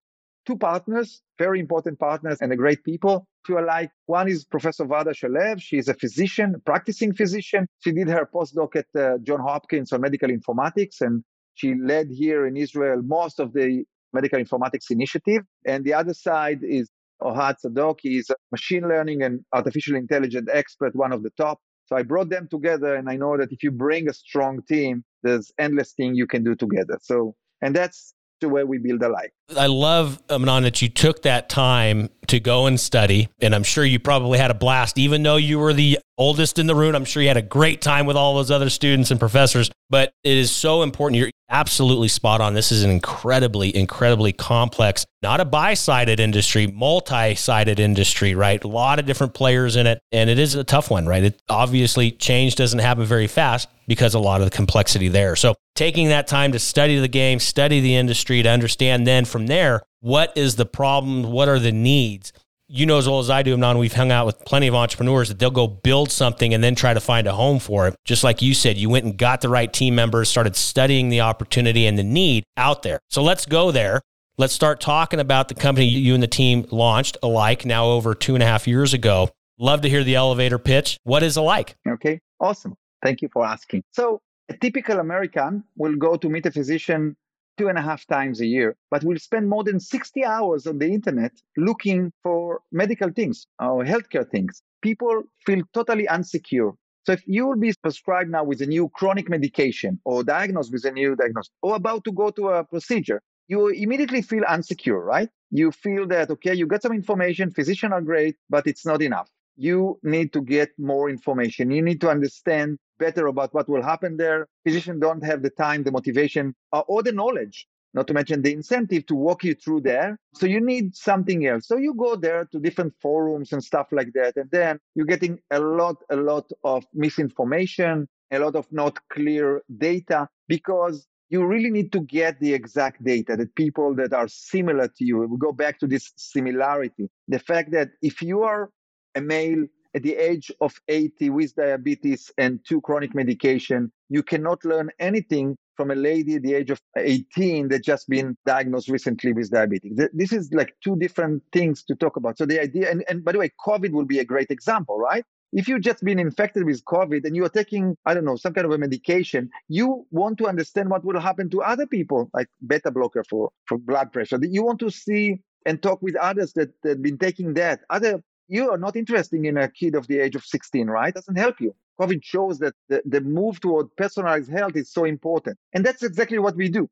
two 0.49 0.57
partners, 0.57 1.21
very 1.37 1.59
important 1.59 1.99
partners 1.99 2.39
and 2.41 2.51
a 2.51 2.55
great 2.55 2.83
people 2.83 3.27
to 3.45 3.59
Alike. 3.59 3.91
One 4.07 4.27
is 4.27 4.45
Professor 4.45 4.83
Varda 4.83 5.13
Shalev. 5.19 5.61
She 5.61 5.77
is 5.77 5.87
a 5.87 5.93
physician, 5.93 6.55
practicing 6.65 7.13
physician. 7.13 7.67
She 7.83 7.91
did 7.91 8.07
her 8.09 8.27
postdoc 8.33 8.75
at 8.75 8.87
uh, 8.99 9.19
John 9.21 9.41
Hopkins 9.41 9.93
on 9.93 10.01
medical 10.01 10.29
informatics, 10.29 11.01
and 11.01 11.23
she 11.53 11.75
led 11.75 12.07
here 12.09 12.47
in 12.47 12.57
Israel 12.57 12.99
most 13.03 13.39
of 13.39 13.53
the 13.53 13.83
medical 14.11 14.39
informatics 14.39 14.89
initiative. 14.89 15.43
And 15.67 15.85
the 15.85 15.93
other 15.93 16.15
side 16.15 16.61
is 16.63 16.89
Ohad 17.21 17.57
Tzadok. 17.63 17.97
He's 18.01 18.31
a 18.31 18.35
machine 18.51 18.85
learning 18.89 19.21
and 19.21 19.41
artificial 19.53 19.95
intelligence 19.95 20.49
expert, 20.51 20.95
one 20.95 21.13
of 21.13 21.21
the 21.21 21.31
top. 21.37 21.59
So 21.85 21.95
I 21.95 22.01
brought 22.01 22.29
them 22.29 22.47
together, 22.49 22.95
and 22.95 23.07
I 23.07 23.17
know 23.17 23.37
that 23.37 23.51
if 23.51 23.61
you 23.61 23.71
bring 23.71 24.09
a 24.09 24.13
strong 24.13 24.61
team, 24.67 25.03
there's 25.21 25.51
endless 25.59 25.93
thing 25.93 26.15
you 26.15 26.25
can 26.25 26.43
do 26.43 26.55
together. 26.55 26.97
So, 27.03 27.35
and 27.61 27.75
that's 27.75 28.15
the 28.41 28.49
way 28.49 28.63
we 28.63 28.79
build 28.79 29.03
Alike. 29.03 29.33
I 29.57 29.67
love, 29.67 30.21
Amnon, 30.29 30.63
that 30.63 30.81
you 30.81 30.89
took 30.89 31.23
that 31.23 31.49
time 31.49 32.09
to 32.27 32.39
go 32.39 32.67
and 32.67 32.79
study. 32.79 33.29
And 33.39 33.55
I'm 33.55 33.63
sure 33.63 33.83
you 33.83 33.99
probably 33.99 34.37
had 34.37 34.51
a 34.51 34.55
blast, 34.55 34.97
even 34.97 35.23
though 35.23 35.37
you 35.37 35.59
were 35.59 35.73
the 35.73 35.99
oldest 36.17 36.59
in 36.59 36.67
the 36.67 36.75
room. 36.75 36.95
I'm 36.95 37.05
sure 37.05 37.21
you 37.21 37.27
had 37.27 37.37
a 37.37 37.41
great 37.41 37.81
time 37.81 38.05
with 38.05 38.15
all 38.15 38.35
those 38.35 38.51
other 38.51 38.69
students 38.69 39.09
and 39.11 39.19
professors. 39.19 39.71
But 39.89 40.13
it 40.23 40.37
is 40.37 40.51
so 40.51 40.83
important. 40.83 41.17
You're 41.17 41.31
absolutely 41.49 42.09
spot 42.09 42.41
on. 42.41 42.53
This 42.53 42.71
is 42.71 42.83
an 42.83 42.91
incredibly, 42.91 43.75
incredibly 43.75 44.31
complex, 44.31 45.05
not 45.23 45.39
a 45.39 45.45
bi 45.45 45.73
sided 45.73 46.19
industry, 46.19 46.67
multi 46.67 47.33
sided 47.35 47.79
industry, 47.79 48.35
right? 48.35 48.63
A 48.63 48.67
lot 48.67 48.99
of 48.99 49.05
different 49.05 49.33
players 49.33 49.75
in 49.75 49.87
it. 49.87 49.99
And 50.11 50.29
it 50.29 50.37
is 50.37 50.55
a 50.55 50.63
tough 50.63 50.91
one, 50.91 51.07
right? 51.07 51.23
It 51.23 51.41
obviously 51.49 52.11
change 52.11 52.55
doesn't 52.55 52.79
happen 52.79 53.05
very 53.05 53.27
fast 53.27 53.67
because 53.87 54.13
a 54.13 54.19
lot 54.19 54.41
of 54.41 54.49
the 54.49 54.55
complexity 54.55 55.07
there. 55.07 55.35
So 55.35 55.55
taking 55.75 56.09
that 56.09 56.27
time 56.27 56.51
to 56.51 56.59
study 56.59 56.99
the 56.99 57.07
game, 57.07 57.39
study 57.39 57.79
the 57.79 57.95
industry, 57.95 58.43
to 58.43 58.49
understand 58.49 59.07
then 59.07 59.25
from 59.25 59.38
there, 59.45 59.81
what 60.01 60.31
is 60.35 60.55
the 60.55 60.65
problem? 60.65 61.23
What 61.31 61.49
are 61.49 61.59
the 61.59 61.71
needs? 61.71 62.33
You 62.71 62.85
know 62.85 62.99
as 62.99 63.07
well 63.07 63.19
as 63.19 63.31
I 63.31 63.41
do, 63.41 63.53
Amnon, 63.53 63.79
we've 63.79 63.93
hung 63.93 64.11
out 64.11 64.27
with 64.27 64.39
plenty 64.45 64.67
of 64.67 64.75
entrepreneurs 64.75 65.29
that 65.29 65.39
they'll 65.39 65.49
go 65.49 65.67
build 65.67 66.11
something 66.11 66.53
and 66.53 66.63
then 66.63 66.75
try 66.75 66.93
to 66.93 66.99
find 66.99 67.25
a 67.25 67.31
home 67.31 67.57
for 67.57 67.87
it. 67.87 67.95
Just 68.05 68.23
like 68.23 68.43
you 68.43 68.53
said, 68.53 68.77
you 68.77 68.89
went 68.89 69.05
and 69.05 69.17
got 69.17 69.41
the 69.41 69.49
right 69.49 69.73
team 69.73 69.95
members, 69.95 70.29
started 70.29 70.55
studying 70.55 71.09
the 71.09 71.21
opportunity 71.21 71.87
and 71.87 71.97
the 71.97 72.03
need 72.03 72.43
out 72.57 72.83
there. 72.83 72.99
So 73.09 73.23
let's 73.23 73.47
go 73.47 73.71
there. 73.71 74.01
Let's 74.37 74.53
start 74.53 74.79
talking 74.79 75.19
about 75.19 75.47
the 75.47 75.55
company 75.55 75.87
you 75.87 76.13
and 76.13 76.21
the 76.21 76.27
team 76.27 76.65
launched, 76.69 77.17
Alike, 77.23 77.65
now 77.65 77.87
over 77.87 78.13
two 78.13 78.35
and 78.35 78.43
a 78.43 78.45
half 78.45 78.67
years 78.67 78.93
ago. 78.93 79.31
Love 79.57 79.81
to 79.81 79.89
hear 79.89 80.03
the 80.03 80.15
elevator 80.15 80.59
pitch. 80.59 80.97
What 81.03 81.23
is 81.23 81.35
Alike? 81.35 81.75
Okay, 81.85 82.21
awesome. 82.39 82.75
Thank 83.03 83.21
you 83.21 83.29
for 83.33 83.45
asking. 83.45 83.83
So, 83.91 84.21
a 84.47 84.55
typical 84.55 84.99
American 84.99 85.63
will 85.75 85.95
go 85.95 86.15
to 86.15 86.29
meet 86.29 86.45
a 86.45 86.51
physician 86.51 87.17
two 87.59 87.67
and 87.67 87.77
a 87.77 87.81
half 87.81 88.07
times 88.07 88.39
a 88.39 88.45
year, 88.45 88.77
but 88.89 89.03
will 89.03 89.19
spend 89.19 89.49
more 89.49 89.65
than 89.65 89.81
60 89.81 90.23
hours 90.23 90.65
on 90.65 90.79
the 90.79 90.87
internet 90.87 91.33
looking 91.57 92.11
for 92.23 92.61
medical 92.71 93.09
things 93.11 93.45
or 93.59 93.83
healthcare 93.83 94.27
things. 94.27 94.63
People 94.81 95.23
feel 95.45 95.61
totally 95.73 96.07
unsecure. 96.07 96.71
So 97.05 97.11
if 97.11 97.21
you 97.27 97.47
will 97.47 97.57
be 97.57 97.73
prescribed 97.83 98.31
now 98.31 98.45
with 98.45 98.61
a 98.61 98.65
new 98.65 98.87
chronic 98.89 99.29
medication 99.29 99.99
or 100.05 100.23
diagnosed 100.23 100.71
with 100.71 100.85
a 100.85 100.91
new 100.91 101.17
diagnosis 101.17 101.51
or 101.61 101.75
about 101.75 102.05
to 102.05 102.13
go 102.13 102.29
to 102.29 102.47
a 102.47 102.63
procedure, 102.63 103.21
you 103.49 103.67
immediately 103.67 104.21
feel 104.21 104.43
unsecure, 104.43 105.03
right? 105.03 105.29
You 105.51 105.71
feel 105.71 106.07
that, 106.07 106.29
okay, 106.29 106.53
you 106.53 106.65
got 106.65 106.81
some 106.81 106.93
information, 106.93 107.51
physicians 107.51 107.91
are 107.91 108.01
great, 108.01 108.37
but 108.49 108.67
it's 108.67 108.85
not 108.85 109.01
enough. 109.01 109.29
You 109.59 109.99
need 110.03 110.31
to 110.31 110.41
get 110.41 110.69
more 110.77 111.09
information. 111.09 111.69
You 111.69 111.81
need 111.81 111.99
to 111.99 112.09
understand 112.09 112.77
better 112.97 113.27
about 113.27 113.53
what 113.53 113.67
will 113.67 113.83
happen 113.83 114.15
there. 114.15 114.47
Physicians 114.65 115.01
don't 115.01 115.21
have 115.21 115.41
the 115.41 115.49
time, 115.49 115.83
the 115.83 115.91
motivation, 115.91 116.55
uh, 116.71 116.83
or 116.87 117.03
the 117.03 117.11
knowledge, 117.11 117.67
not 117.93 118.07
to 118.07 118.13
mention 118.13 118.41
the 118.41 118.53
incentive 118.53 119.05
to 119.07 119.15
walk 119.15 119.43
you 119.43 119.53
through 119.53 119.81
there. 119.81 120.17
So 120.33 120.45
you 120.45 120.61
need 120.61 120.95
something 120.95 121.45
else. 121.45 121.67
So 121.67 121.75
you 121.75 121.93
go 121.93 122.15
there 122.15 122.45
to 122.53 122.59
different 122.59 122.93
forums 123.01 123.51
and 123.51 123.61
stuff 123.61 123.87
like 123.91 124.13
that. 124.13 124.37
And 124.37 124.49
then 124.49 124.79
you're 124.95 125.05
getting 125.05 125.39
a 125.51 125.59
lot, 125.59 125.97
a 126.09 126.15
lot 126.15 126.49
of 126.63 126.85
misinformation, 126.93 128.07
a 128.31 128.39
lot 128.39 128.55
of 128.55 128.65
not 128.71 128.97
clear 129.11 129.61
data 129.77 130.29
because 130.47 131.05
you 131.29 131.45
really 131.45 131.69
need 131.69 131.91
to 131.91 131.99
get 131.99 132.39
the 132.39 132.53
exact 132.53 133.03
data 133.03 133.35
that 133.35 133.53
people 133.55 133.93
that 133.95 134.13
are 134.13 134.29
similar 134.29 134.87
to 134.87 135.05
you. 135.05 135.19
We 135.19 135.37
go 135.37 135.51
back 135.51 135.79
to 135.79 135.87
this 135.87 136.13
similarity. 136.15 137.09
The 137.27 137.39
fact 137.39 137.71
that 137.71 137.89
if 138.01 138.21
you 138.21 138.43
are 138.43 138.69
a 139.15 139.21
male 139.21 139.65
at 139.95 140.03
the 140.03 140.15
age 140.15 140.51
of 140.61 140.79
80 140.87 141.31
with 141.31 141.55
diabetes 141.55 142.31
and 142.37 142.59
two 142.67 142.79
chronic 142.81 143.15
medication, 143.15 143.91
you 144.09 144.21
cannot 144.21 144.63
learn 144.63 144.91
anything 144.99 145.57
from 145.75 145.91
a 145.91 145.95
lady 145.95 146.35
at 146.35 146.43
the 146.43 146.53
age 146.53 146.69
of 146.69 146.79
18 146.97 147.69
that 147.69 147.83
just 147.83 148.07
been 148.09 148.37
diagnosed 148.45 148.89
recently 148.89 149.33
with 149.33 149.49
diabetes. 149.49 149.97
This 150.13 150.31
is 150.31 150.51
like 150.53 150.75
two 150.83 150.95
different 150.97 151.41
things 151.53 151.83
to 151.85 151.95
talk 151.95 152.17
about. 152.17 152.37
So 152.37 152.45
the 152.45 152.61
idea, 152.61 152.91
and, 152.91 153.03
and 153.09 153.23
by 153.23 153.31
the 153.31 153.39
way, 153.39 153.49
COVID 153.65 153.91
will 153.91 154.05
be 154.05 154.19
a 154.19 154.25
great 154.25 154.51
example, 154.51 154.99
right? 154.99 155.23
if 155.51 155.67
you've 155.67 155.81
just 155.81 156.03
been 156.03 156.19
infected 156.19 156.63
with 156.65 156.83
COVID 156.85 157.25
and 157.25 157.35
you 157.35 157.43
are 157.45 157.49
taking, 157.49 157.97
I 158.05 158.13
don't 158.13 158.25
know, 158.25 158.35
some 158.35 158.53
kind 158.53 158.65
of 158.65 158.71
a 158.71 158.77
medication, 158.77 159.49
you 159.67 160.05
want 160.11 160.37
to 160.39 160.47
understand 160.47 160.89
what 160.89 161.03
will 161.03 161.19
happen 161.19 161.49
to 161.49 161.61
other 161.61 161.87
people, 161.87 162.29
like 162.33 162.47
beta 162.67 162.91
blocker 162.91 163.23
for, 163.23 163.49
for 163.65 163.77
blood 163.77 164.11
pressure. 164.11 164.39
You 164.41 164.63
want 164.63 164.79
to 164.79 164.91
see 164.91 165.41
and 165.65 165.81
talk 165.81 166.01
with 166.01 166.15
others 166.15 166.53
that 166.53 166.69
have 166.85 167.01
been 167.01 167.17
taking 167.17 167.53
that. 167.55 167.81
Other 167.89 168.23
you 168.49 168.71
are 168.71 168.77
not 168.77 168.95
interested 168.95 169.45
in 169.45 169.57
a 169.57 169.69
kid 169.69 169.95
of 169.95 170.07
the 170.07 170.19
age 170.19 170.35
of 170.35 170.43
16, 170.43 170.87
right? 170.87 171.13
Doesn't 171.13 171.37
help 171.37 171.61
you. 171.61 171.75
COVID 172.01 172.23
shows 172.23 172.57
that 172.59 172.73
the, 172.87 173.01
the 173.05 173.21
move 173.21 173.61
toward 173.61 173.95
personalized 173.95 174.49
health 174.49 174.75
is 174.75 174.91
so 174.91 175.05
important. 175.05 175.57
And 175.73 175.85
that's 175.85 176.01
exactly 176.01 176.39
what 176.39 176.55
we 176.55 176.67
do. 176.69 176.89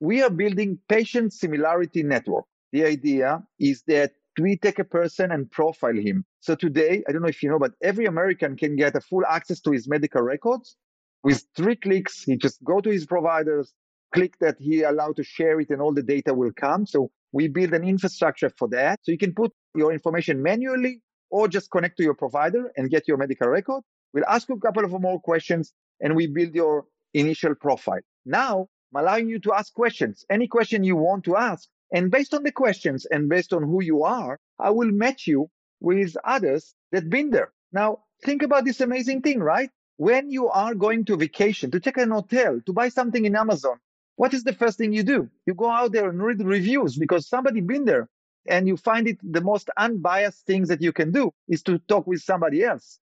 We 0.00 0.22
are 0.22 0.30
building 0.30 0.78
patient 0.88 1.32
similarity 1.32 2.02
network. 2.02 2.44
The 2.70 2.84
idea 2.84 3.42
is 3.58 3.82
that 3.88 4.12
we 4.40 4.56
take 4.56 4.78
a 4.78 4.84
person 4.84 5.32
and 5.32 5.50
profile 5.50 5.96
him. 5.96 6.24
So 6.40 6.54
today, 6.54 7.02
I 7.08 7.12
don't 7.12 7.22
know 7.22 7.28
if 7.28 7.42
you 7.42 7.50
know, 7.50 7.58
but 7.58 7.72
every 7.82 8.06
American 8.06 8.56
can 8.56 8.76
get 8.76 8.96
a 8.96 9.00
full 9.00 9.24
access 9.28 9.60
to 9.62 9.72
his 9.72 9.88
medical 9.88 10.22
records 10.22 10.76
with 11.24 11.44
three 11.56 11.76
clicks. 11.76 12.22
He 12.22 12.36
just 12.36 12.62
go 12.64 12.80
to 12.80 12.90
his 12.90 13.06
providers, 13.06 13.72
click 14.14 14.38
that 14.40 14.56
he 14.58 14.82
allowed 14.82 15.16
to 15.16 15.24
share 15.24 15.60
it 15.60 15.70
and 15.70 15.80
all 15.80 15.92
the 15.92 16.02
data 16.02 16.32
will 16.32 16.52
come. 16.54 16.86
So 16.86 17.10
we 17.32 17.48
build 17.48 17.72
an 17.72 17.84
infrastructure 17.84 18.50
for 18.58 18.68
that. 18.68 19.00
So 19.02 19.12
you 19.12 19.18
can 19.18 19.34
put 19.34 19.52
your 19.74 19.92
information 19.92 20.42
manually 20.42 21.00
or 21.30 21.48
just 21.48 21.70
connect 21.70 21.96
to 21.96 22.02
your 22.02 22.14
provider 22.14 22.70
and 22.76 22.90
get 22.90 23.08
your 23.08 23.16
medical 23.16 23.48
record. 23.48 23.82
We'll 24.12 24.26
ask 24.28 24.48
you 24.48 24.54
a 24.56 24.60
couple 24.60 24.84
of 24.84 24.92
more 25.00 25.20
questions 25.20 25.72
and 26.00 26.14
we 26.14 26.26
build 26.26 26.54
your 26.54 26.84
initial 27.14 27.54
profile. 27.54 28.00
Now 28.26 28.68
I'm 28.94 29.02
allowing 29.02 29.28
you 29.28 29.38
to 29.40 29.54
ask 29.54 29.72
questions, 29.72 30.24
any 30.28 30.46
question 30.46 30.84
you 30.84 30.96
want 30.96 31.24
to 31.24 31.36
ask. 31.36 31.68
And 31.94 32.10
based 32.10 32.34
on 32.34 32.42
the 32.42 32.52
questions 32.52 33.06
and 33.06 33.28
based 33.28 33.52
on 33.52 33.62
who 33.62 33.82
you 33.82 34.02
are, 34.04 34.38
I 34.58 34.70
will 34.70 34.90
match 34.90 35.26
you 35.26 35.50
with 35.80 36.16
others 36.24 36.74
that 36.92 37.08
been 37.10 37.30
there. 37.30 37.52
Now 37.72 38.00
think 38.24 38.42
about 38.42 38.64
this 38.64 38.80
amazing 38.80 39.22
thing, 39.22 39.40
right? 39.40 39.70
When 39.96 40.30
you 40.30 40.48
are 40.48 40.74
going 40.74 41.04
to 41.06 41.16
vacation, 41.16 41.70
to 41.70 41.80
check 41.80 41.96
an 41.96 42.10
hotel, 42.10 42.60
to 42.66 42.72
buy 42.72 42.88
something 42.88 43.24
in 43.24 43.36
Amazon, 43.36 43.78
what 44.16 44.34
is 44.34 44.44
the 44.44 44.52
first 44.52 44.78
thing 44.78 44.92
you 44.92 45.02
do? 45.02 45.28
You 45.46 45.54
go 45.54 45.70
out 45.70 45.92
there 45.92 46.08
and 46.08 46.22
read 46.22 46.42
reviews 46.42 46.96
because 46.96 47.28
somebody 47.28 47.60
been 47.60 47.84
there 47.84 48.08
and 48.48 48.66
you 48.66 48.76
find 48.76 49.06
it 49.08 49.18
the 49.22 49.40
most 49.40 49.70
unbiased 49.76 50.46
things 50.46 50.68
that 50.68 50.82
you 50.82 50.92
can 50.92 51.12
do 51.12 51.32
is 51.48 51.62
to 51.62 51.78
talk 51.78 52.06
with 52.06 52.20
somebody 52.20 52.62
else 52.64 52.98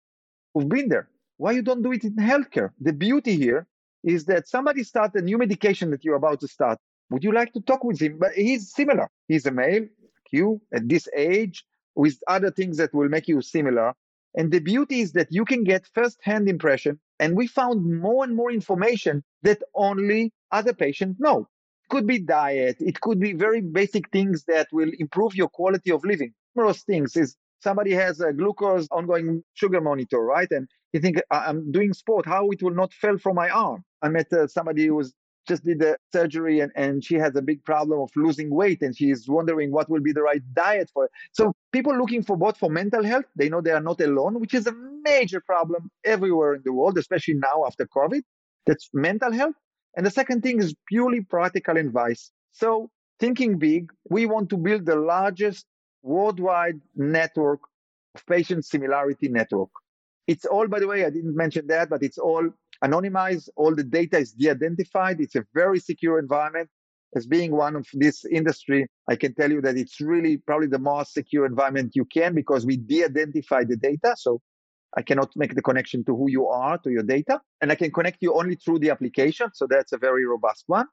who've 0.54 0.70
been 0.70 0.89
there. 0.89 1.10
Why 1.38 1.51
you 1.51 1.62
don't 1.62 1.82
do 1.82 1.94
it 1.94 2.04
in 2.04 2.16
healthcare? 2.16 2.72
The 2.82 2.94
beauty 2.94 3.36
here 3.36 3.66
is 4.04 4.25
that 4.25 4.48
somebody 4.48 4.84
start 4.84 5.16
a 5.16 5.22
new 5.22 5.38
medication 5.38 5.92
that 5.92 6.04
you're 6.04 6.16
about 6.16 6.39
to 6.42 6.48
start. 6.48 6.78
Would 7.10 7.24
you 7.24 7.32
like 7.32 7.54
to 7.54 7.62
talk 7.62 7.84
with 7.84 8.01
him? 8.01 8.18
But 8.20 8.34
he's 8.34 8.74
similar. 8.74 9.10
He's 9.28 9.46
a 9.46 9.51
male, 9.51 9.88
you 10.32 10.62
at 10.74 10.88
this 10.88 11.08
age, 11.16 11.66
with 11.96 12.22
other 12.28 12.51
things 12.51 12.78
that 12.78 12.94
will 12.94 13.10
make 13.10 13.28
you 13.28 13.42
similar. 13.42 13.94
And 14.36 14.51
the 14.51 14.60
beauty 14.60 15.01
is 15.01 15.13
that 15.13 15.32
you 15.32 15.44
can 15.44 15.63
get 15.63 15.88
first-hand 15.88 16.48
impression. 16.48 17.00
And 17.20 17.36
we 17.36 17.48
found 17.48 18.00
more 18.00 18.24
and 18.24 18.36
more 18.36 18.51
information 18.51 19.24
that 19.44 19.62
only 19.74 20.32
other 20.51 20.74
patients 20.74 21.18
no. 21.20 21.48
It 21.86 21.89
could 21.89 22.08
be 22.08 22.20
diet. 22.20 22.77
It 22.79 23.01
could 23.01 23.20
be 23.20 23.34
very 23.34 23.62
basic 23.62 24.10
things 24.12 24.44
that 24.48 24.68
will 24.72 24.91
improve 25.00 25.36
your 25.36 25.50
quality 25.50 25.91
of 25.91 26.03
living. 26.06 26.34
Numerous 26.56 26.84
things 26.84 27.15
is 27.15 27.36
somebody 27.62 27.91
has 27.94 28.20
a 28.22 28.32
glucose 28.34 28.88
ongoing 28.91 29.44
sugar 29.53 29.82
monitor, 29.82 30.20
right? 30.20 30.50
And 30.51 30.68
you 30.94 31.00
think 31.00 31.20
I'm 31.32 31.72
doing 31.72 31.94
sport, 31.94 32.25
how 32.25 32.50
it 32.50 32.62
will 32.62 32.74
not 32.74 32.94
fall 32.94 33.18
from 33.18 33.36
my 33.36 33.50
arm. 33.50 33.84
I 34.01 34.10
met 34.10 34.32
uh, 34.32 34.48
somebody 34.48 34.88
who 34.88 34.96
was 34.96 35.13
just 35.48 35.63
did 35.65 35.79
the 35.79 35.98
surgery 36.13 36.60
and, 36.60 36.72
and 36.75 37.03
she 37.03 37.15
has 37.15 37.36
a 37.36 37.41
big 37.41 37.63
problem 37.65 38.00
of 38.00 38.10
losing 38.15 38.50
weight 38.53 38.82
and 38.82 38.96
she 38.96 39.10
is 39.10 39.27
wondering 39.27 39.72
what 39.72 39.89
will 39.89 40.01
be 40.01 40.13
the 40.13 40.22
right 40.22 40.41
diet 40.53 40.89
for. 40.94 41.10
So 41.34 41.53
people 41.72 41.98
looking 41.98 42.24
for 42.24 42.38
both 42.38 42.58
for 42.58 42.70
mental 42.70 43.03
health, 43.03 43.25
they 43.36 43.50
know 43.50 43.60
they 43.60 43.72
are 43.72 43.82
not 43.82 44.00
alone, 44.00 44.39
which 44.39 44.53
is 44.53 44.68
a 44.68 44.74
major 45.03 45.41
problem 45.41 45.89
everywhere 46.06 46.53
in 46.56 46.62
the 46.63 46.74
world, 46.74 46.98
especially 46.98 47.36
now 47.36 47.65
after 47.65 47.88
COVID. 47.88 48.22
That's 48.68 48.89
mental 48.94 49.32
health. 49.32 49.56
And 49.96 50.05
the 50.05 50.12
second 50.12 50.41
thing 50.43 50.60
is 50.60 50.75
purely 50.88 51.22
practical 51.22 51.77
advice. 51.77 52.31
So 52.51 52.89
thinking 53.19 53.58
big, 53.58 53.91
we 54.10 54.25
want 54.25 54.50
to 54.50 54.58
build 54.58 54.86
the 54.86 54.96
largest 54.96 55.65
worldwide 56.01 56.79
network 56.96 57.60
of 58.15 58.25
patient 58.25 58.65
similarity 58.65 59.27
network. 59.27 59.69
It's 60.27 60.46
all, 60.46 60.67
by 60.67 60.79
the 60.79 60.88
way, 60.88 61.05
I 61.05 61.10
didn't 61.10 61.36
mention 61.36 61.67
that, 61.67 61.89
but 61.89 62.03
it's 62.03 62.17
all 62.17 62.50
anonymized. 62.84 63.50
All 63.55 63.75
the 63.75 63.84
data 63.84 64.17
is 64.19 64.32
de-identified. 64.32 65.19
It's 65.19 65.36
a 65.36 65.45
very 65.54 65.80
secure 65.80 66.19
environment. 66.19 66.69
As 67.15 67.25
being 67.25 67.52
one 67.52 67.75
of 67.75 67.88
this 67.93 68.23
industry, 68.25 68.88
I 69.08 69.15
can 69.15 69.34
tell 69.34 69.52
you 69.52 69.62
that 69.62 69.75
it's 69.75 69.99
really 69.99 70.38
probably 70.38 70.67
the 70.67 70.78
most 70.78 71.13
secure 71.13 71.47
environment 71.47 71.93
you 71.95 72.06
can 72.06 72.36
because 72.36 72.65
we 72.65 72.78
de-identify 72.78 73.63
the 73.63 73.75
data. 73.75 74.15
So 74.15 74.39
I 74.97 75.02
cannot 75.02 75.32
make 75.36 75.56
the 75.56 75.62
connection 75.62 76.04
to 76.06 76.15
who 76.15 76.30
you 76.30 76.47
are 76.47 76.78
to 76.80 76.89
your 76.89 77.04
data, 77.04 77.41
and 77.62 77.71
I 77.71 77.75
can 77.75 77.91
connect 77.91 78.17
you 78.21 78.34
only 78.36 78.56
through 78.56 78.80
the 78.80 78.89
application. 78.89 79.49
So 79.54 79.67
that's 79.69 79.93
a 79.93 79.97
very 79.97 80.25
robust 80.25 80.63
one, 80.67 80.88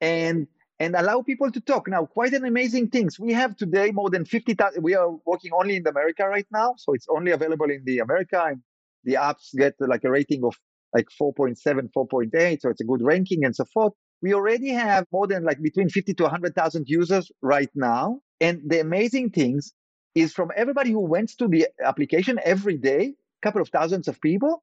and 0.00 0.46
and 0.80 0.94
allow 0.94 1.22
people 1.22 1.50
to 1.50 1.60
talk. 1.60 1.88
Now, 1.88 2.06
quite 2.06 2.32
an 2.32 2.44
amazing 2.44 2.90
things. 2.90 3.18
We 3.18 3.32
have 3.32 3.56
today 3.56 3.90
more 3.90 4.10
than 4.10 4.24
50,000. 4.24 4.82
We 4.82 4.94
are 4.94 5.10
working 5.26 5.50
only 5.52 5.76
in 5.76 5.86
America 5.86 6.26
right 6.28 6.46
now, 6.52 6.74
so 6.78 6.94
it's 6.94 7.06
only 7.10 7.32
available 7.32 7.70
in 7.70 7.82
the 7.84 7.98
America, 7.98 8.42
and 8.46 8.60
the 9.04 9.14
apps 9.14 9.54
get 9.56 9.74
like 9.80 10.04
a 10.04 10.10
rating 10.10 10.44
of 10.44 10.54
like 10.94 11.06
4.7, 11.20 11.56
4.8, 11.96 12.60
so 12.60 12.70
it's 12.70 12.80
a 12.80 12.84
good 12.84 13.02
ranking 13.02 13.44
and 13.44 13.54
so 13.54 13.64
forth. 13.72 13.92
We 14.22 14.34
already 14.34 14.70
have 14.70 15.04
more 15.12 15.26
than 15.26 15.44
like 15.44 15.60
between 15.62 15.88
50 15.88 16.14
to 16.14 16.22
100,000 16.24 16.84
users 16.88 17.30
right 17.42 17.70
now. 17.74 18.20
And 18.40 18.62
the 18.66 18.80
amazing 18.80 19.30
things 19.30 19.72
is 20.20 20.32
from 20.32 20.50
everybody 20.56 20.90
who 20.90 21.00
went 21.00 21.30
to 21.38 21.48
the 21.48 21.68
application 21.84 22.38
every 22.44 22.76
day, 22.76 23.14
a 23.42 23.42
couple 23.42 23.60
of 23.60 23.68
thousands 23.68 24.08
of 24.08 24.20
people, 24.20 24.62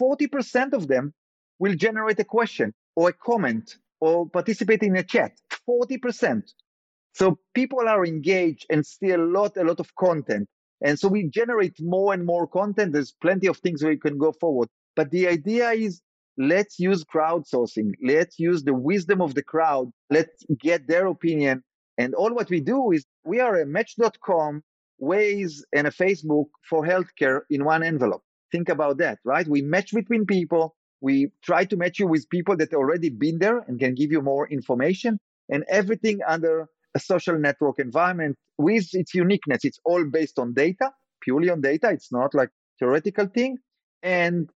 40% 0.00 0.72
of 0.72 0.88
them 0.88 1.14
will 1.58 1.74
generate 1.74 2.18
a 2.18 2.24
question 2.24 2.74
or 2.96 3.10
a 3.10 3.12
comment 3.12 3.76
or 4.00 4.28
participate 4.28 4.82
in 4.82 4.96
a 4.96 5.02
chat. 5.02 5.32
40%. 5.68 6.42
So 7.12 7.38
people 7.54 7.88
are 7.88 8.04
engaged 8.04 8.66
and 8.70 8.84
see 8.86 9.10
a 9.10 9.18
lot, 9.18 9.56
a 9.56 9.64
lot 9.64 9.80
of 9.80 9.94
content. 9.94 10.48
And 10.82 10.98
so 10.98 11.08
we 11.08 11.28
generate 11.28 11.76
more 11.80 12.14
and 12.14 12.24
more 12.24 12.46
content. 12.46 12.92
There's 12.92 13.12
plenty 13.12 13.46
of 13.46 13.58
things 13.58 13.82
where 13.82 13.92
you 13.92 13.98
can 13.98 14.18
go 14.18 14.32
forward. 14.32 14.68
But 14.96 15.10
the 15.10 15.28
idea 15.28 15.70
is 15.70 16.00
let's 16.38 16.78
use 16.78 17.04
crowdsourcing. 17.04 17.92
Let's 18.02 18.38
use 18.38 18.64
the 18.64 18.74
wisdom 18.74 19.20
of 19.20 19.34
the 19.34 19.42
crowd. 19.42 19.90
Let's 20.08 20.44
get 20.58 20.86
their 20.86 21.06
opinion. 21.06 21.62
And 21.98 22.14
all 22.14 22.32
what 22.32 22.48
we 22.48 22.60
do 22.60 22.92
is 22.92 23.04
we 23.24 23.40
are 23.40 23.60
a 23.60 23.66
match.com, 23.66 24.62
Waze, 25.02 25.62
and 25.74 25.86
a 25.86 25.90
Facebook 25.90 26.46
for 26.68 26.84
healthcare 26.84 27.40
in 27.50 27.64
one 27.64 27.82
envelope. 27.82 28.22
Think 28.52 28.68
about 28.68 28.98
that, 28.98 29.18
right? 29.24 29.46
We 29.46 29.62
match 29.62 29.92
between 29.92 30.26
people. 30.26 30.76
We 31.00 31.32
try 31.42 31.64
to 31.64 31.76
match 31.76 31.98
you 31.98 32.06
with 32.06 32.28
people 32.28 32.56
that 32.58 32.74
already 32.74 33.08
been 33.08 33.38
there 33.38 33.60
and 33.66 33.78
can 33.78 33.94
give 33.94 34.12
you 34.12 34.20
more 34.20 34.48
information 34.48 35.18
and 35.48 35.64
everything 35.68 36.20
under 36.28 36.68
a 36.94 37.00
social 37.00 37.38
network 37.38 37.78
environment 37.78 38.36
with 38.58 38.88
its 38.92 39.14
uniqueness. 39.14 39.64
It's 39.64 39.78
all 39.84 40.04
based 40.04 40.38
on 40.38 40.52
data, 40.52 40.90
purely 41.22 41.48
on 41.48 41.60
data. 41.60 41.90
It's 41.90 42.12
not 42.12 42.34
like 42.34 42.50
theoretical 42.78 43.26
thing. 43.26 43.56
And 44.02 44.50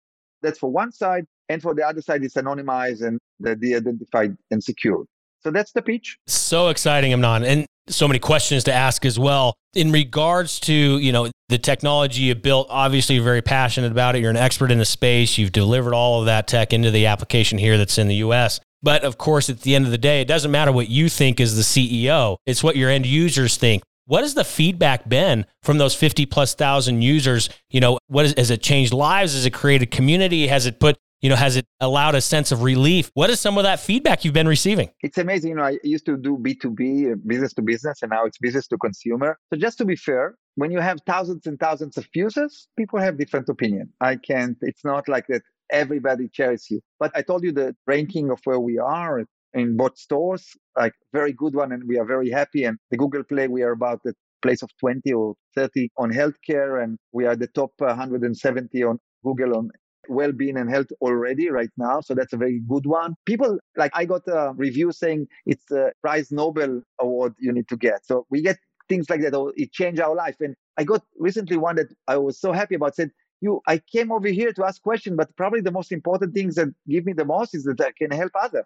that's 0.40 0.58
for 0.58 0.70
one 0.70 0.92
side. 0.92 1.26
And 1.48 1.60
for 1.60 1.74
the 1.74 1.82
other 1.86 2.00
side, 2.00 2.22
it's 2.22 2.36
anonymized 2.36 3.02
and 3.02 3.18
de-identified 3.60 4.36
and 4.50 4.62
secured. 4.62 5.06
So 5.40 5.50
that's 5.50 5.72
the 5.72 5.82
pitch. 5.82 6.18
So 6.26 6.68
exciting, 6.68 7.12
Amnon. 7.12 7.44
And 7.44 7.66
so 7.88 8.06
many 8.06 8.20
questions 8.20 8.64
to 8.64 8.72
ask 8.72 9.04
as 9.04 9.18
well. 9.18 9.54
In 9.74 9.92
regards 9.92 10.58
to, 10.60 10.74
you 10.74 11.12
know, 11.12 11.30
the 11.48 11.58
technology 11.58 12.22
you 12.22 12.34
built, 12.34 12.66
obviously 12.70 13.14
you're 13.14 13.24
very 13.24 13.42
passionate 13.42 13.92
about 13.92 14.16
it. 14.16 14.20
You're 14.20 14.30
an 14.30 14.36
expert 14.36 14.72
in 14.72 14.78
the 14.78 14.84
space. 14.84 15.38
You've 15.38 15.52
delivered 15.52 15.94
all 15.94 16.20
of 16.20 16.26
that 16.26 16.48
tech 16.48 16.72
into 16.72 16.90
the 16.90 17.06
application 17.06 17.56
here 17.56 17.78
that's 17.78 17.96
in 17.96 18.08
the 18.08 18.16
US. 18.16 18.58
But 18.82 19.04
of 19.04 19.18
course, 19.18 19.48
at 19.48 19.60
the 19.60 19.74
end 19.76 19.84
of 19.84 19.92
the 19.92 19.98
day, 19.98 20.20
it 20.20 20.28
doesn't 20.28 20.50
matter 20.50 20.72
what 20.72 20.88
you 20.88 21.08
think 21.08 21.40
as 21.40 21.56
the 21.56 21.62
CEO. 21.62 22.36
It's 22.46 22.64
what 22.64 22.76
your 22.76 22.90
end 22.90 23.06
users 23.06 23.56
think. 23.56 23.82
What 24.06 24.22
has 24.22 24.34
the 24.34 24.44
feedback 24.44 25.08
been 25.08 25.46
from 25.62 25.78
those 25.78 25.94
50 25.94 26.26
plus 26.26 26.54
thousand 26.54 27.02
users? 27.02 27.48
You 27.70 27.78
know, 27.80 27.98
what 28.08 28.24
is, 28.24 28.34
has 28.36 28.50
it 28.50 28.62
changed 28.62 28.92
lives? 28.92 29.34
Has 29.34 29.46
it 29.46 29.52
created 29.52 29.92
community? 29.92 30.48
Has 30.48 30.66
it 30.66 30.80
put 30.80 30.96
you 31.20 31.28
know, 31.28 31.36
has 31.36 31.56
it 31.56 31.66
allowed 31.80 32.14
a 32.14 32.20
sense 32.20 32.50
of 32.50 32.62
relief? 32.62 33.10
What 33.14 33.30
is 33.30 33.40
some 33.40 33.58
of 33.58 33.64
that 33.64 33.80
feedback 33.80 34.24
you've 34.24 34.34
been 34.34 34.48
receiving? 34.48 34.90
It's 35.02 35.18
amazing. 35.18 35.50
You 35.50 35.56
know, 35.56 35.64
I 35.64 35.78
used 35.84 36.06
to 36.06 36.16
do 36.16 36.38
B2B, 36.38 37.12
uh, 37.12 37.16
business 37.26 37.52
to 37.54 37.62
business, 37.62 38.02
and 38.02 38.10
now 38.10 38.24
it's 38.24 38.38
business 38.38 38.66
to 38.68 38.78
consumer. 38.78 39.38
So 39.52 39.58
just 39.58 39.76
to 39.78 39.84
be 39.84 39.96
fair, 39.96 40.36
when 40.54 40.70
you 40.70 40.80
have 40.80 40.98
thousands 41.06 41.46
and 41.46 41.58
thousands 41.58 41.98
of 41.98 42.06
users, 42.14 42.68
people 42.76 42.98
have 42.98 43.18
different 43.18 43.48
opinion. 43.48 43.92
I 44.00 44.16
can't, 44.16 44.56
it's 44.62 44.84
not 44.84 45.08
like 45.08 45.26
that 45.28 45.42
everybody 45.70 46.30
shares 46.32 46.66
you. 46.70 46.80
But 46.98 47.12
I 47.14 47.22
told 47.22 47.44
you 47.44 47.52
the 47.52 47.76
ranking 47.86 48.30
of 48.30 48.40
where 48.44 48.60
we 48.60 48.78
are 48.78 49.24
in 49.52 49.76
both 49.76 49.98
stores, 49.98 50.56
like 50.76 50.94
very 51.12 51.32
good 51.32 51.54
one, 51.54 51.72
and 51.72 51.82
we 51.86 51.98
are 51.98 52.06
very 52.06 52.30
happy. 52.30 52.64
And 52.64 52.78
the 52.90 52.96
Google 52.96 53.24
Play, 53.24 53.48
we 53.48 53.62
are 53.62 53.72
about 53.72 54.00
the 54.04 54.14
place 54.42 54.62
of 54.62 54.70
20 54.78 55.12
or 55.12 55.34
30 55.54 55.90
on 55.98 56.10
healthcare, 56.10 56.82
and 56.82 56.98
we 57.12 57.26
are 57.26 57.36
the 57.36 57.48
top 57.48 57.72
170 57.78 58.82
on 58.84 58.98
Google 59.22 59.56
on 59.56 59.70
well-being 60.10 60.56
and 60.56 60.70
health 60.70 60.88
already 61.00 61.48
right 61.50 61.70
now 61.76 62.00
so 62.00 62.14
that's 62.14 62.32
a 62.32 62.36
very 62.36 62.60
good 62.68 62.86
one 62.86 63.14
people 63.26 63.58
like 63.76 63.92
i 63.94 64.04
got 64.04 64.26
a 64.28 64.52
review 64.56 64.92
saying 64.92 65.26
it's 65.46 65.70
a 65.70 65.92
prize 66.02 66.30
nobel 66.30 66.82
award 67.00 67.34
you 67.38 67.52
need 67.52 67.68
to 67.68 67.76
get 67.76 68.04
so 68.04 68.26
we 68.30 68.42
get 68.42 68.58
things 68.88 69.08
like 69.08 69.20
that 69.22 69.34
oh, 69.34 69.52
it 69.56 69.72
changed 69.72 70.00
our 70.00 70.14
life 70.14 70.36
and 70.40 70.54
i 70.76 70.84
got 70.84 71.02
recently 71.18 71.56
one 71.56 71.76
that 71.76 71.88
i 72.08 72.16
was 72.16 72.40
so 72.40 72.52
happy 72.52 72.74
about 72.74 72.94
said 72.94 73.10
you 73.40 73.60
I 73.66 73.78
came 73.78 74.12
over 74.12 74.28
here 74.28 74.52
to 74.52 74.64
ask 74.64 74.82
questions, 74.82 75.16
but 75.16 75.34
probably 75.36 75.60
the 75.60 75.70
most 75.70 75.92
important 75.92 76.34
things 76.34 76.54
that 76.56 76.68
give 76.88 77.06
me 77.06 77.12
the 77.12 77.24
most 77.24 77.54
is 77.54 77.64
that 77.64 77.80
I 77.80 77.92
can 77.92 78.10
help 78.10 78.32
others. 78.40 78.64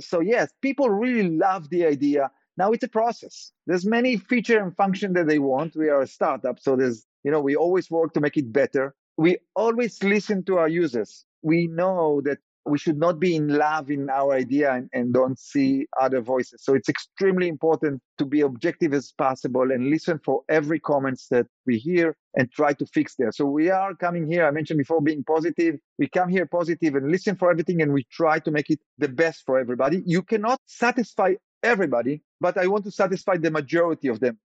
So 0.00 0.20
yes, 0.20 0.52
people 0.60 0.90
really 0.90 1.36
love 1.36 1.70
the 1.70 1.86
idea. 1.86 2.30
Now 2.56 2.72
it's 2.72 2.84
a 2.84 2.88
process. 2.88 3.52
There's 3.66 3.86
many 3.86 4.16
feature 4.16 4.60
and 4.60 4.76
function 4.76 5.12
that 5.14 5.26
they 5.26 5.38
want. 5.38 5.74
We 5.76 5.88
are 5.88 6.02
a 6.02 6.06
startup, 6.06 6.60
so 6.60 6.76
there's 6.76 7.04
you 7.24 7.30
know 7.30 7.40
we 7.40 7.56
always 7.56 7.90
work 7.90 8.12
to 8.14 8.20
make 8.20 8.36
it 8.36 8.52
better. 8.52 8.94
We 9.16 9.38
always 9.54 10.02
listen 10.02 10.44
to 10.44 10.58
our 10.58 10.68
users. 10.68 11.24
We 11.42 11.68
know 11.68 12.20
that 12.24 12.38
we 12.66 12.78
should 12.78 12.98
not 12.98 13.20
be 13.20 13.36
in 13.36 13.48
love 13.48 13.90
in 13.90 14.08
our 14.08 14.32
idea 14.32 14.72
and, 14.72 14.88
and, 14.92 15.12
don't 15.12 15.38
see 15.38 15.86
other 16.00 16.20
voices. 16.20 16.62
So 16.64 16.74
it's 16.74 16.88
extremely 16.88 17.48
important 17.48 18.00
to 18.18 18.24
be 18.24 18.40
objective 18.40 18.94
as 18.94 19.12
possible 19.12 19.70
and 19.70 19.90
listen 19.90 20.18
for 20.24 20.42
every 20.48 20.80
comments 20.80 21.28
that 21.28 21.46
we 21.66 21.76
hear 21.76 22.16
and 22.34 22.50
try 22.50 22.72
to 22.72 22.86
fix 22.86 23.16
there. 23.16 23.32
So 23.32 23.44
we 23.44 23.70
are 23.70 23.94
coming 23.94 24.26
here. 24.26 24.46
I 24.46 24.50
mentioned 24.50 24.78
before 24.78 25.02
being 25.02 25.24
positive. 25.24 25.76
We 25.98 26.08
come 26.08 26.28
here 26.28 26.46
positive 26.46 26.94
and 26.94 27.10
listen 27.10 27.36
for 27.36 27.50
everything 27.50 27.82
and 27.82 27.92
we 27.92 28.04
try 28.10 28.38
to 28.40 28.50
make 28.50 28.70
it 28.70 28.80
the 28.98 29.08
best 29.08 29.42
for 29.44 29.58
everybody. 29.58 30.02
You 30.06 30.22
cannot 30.22 30.58
satisfy 30.66 31.34
everybody, 31.62 32.22
but 32.40 32.56
I 32.56 32.66
want 32.66 32.84
to 32.84 32.90
satisfy 32.90 33.36
the 33.36 33.50
majority 33.50 34.08
of 34.08 34.20
them. 34.20 34.38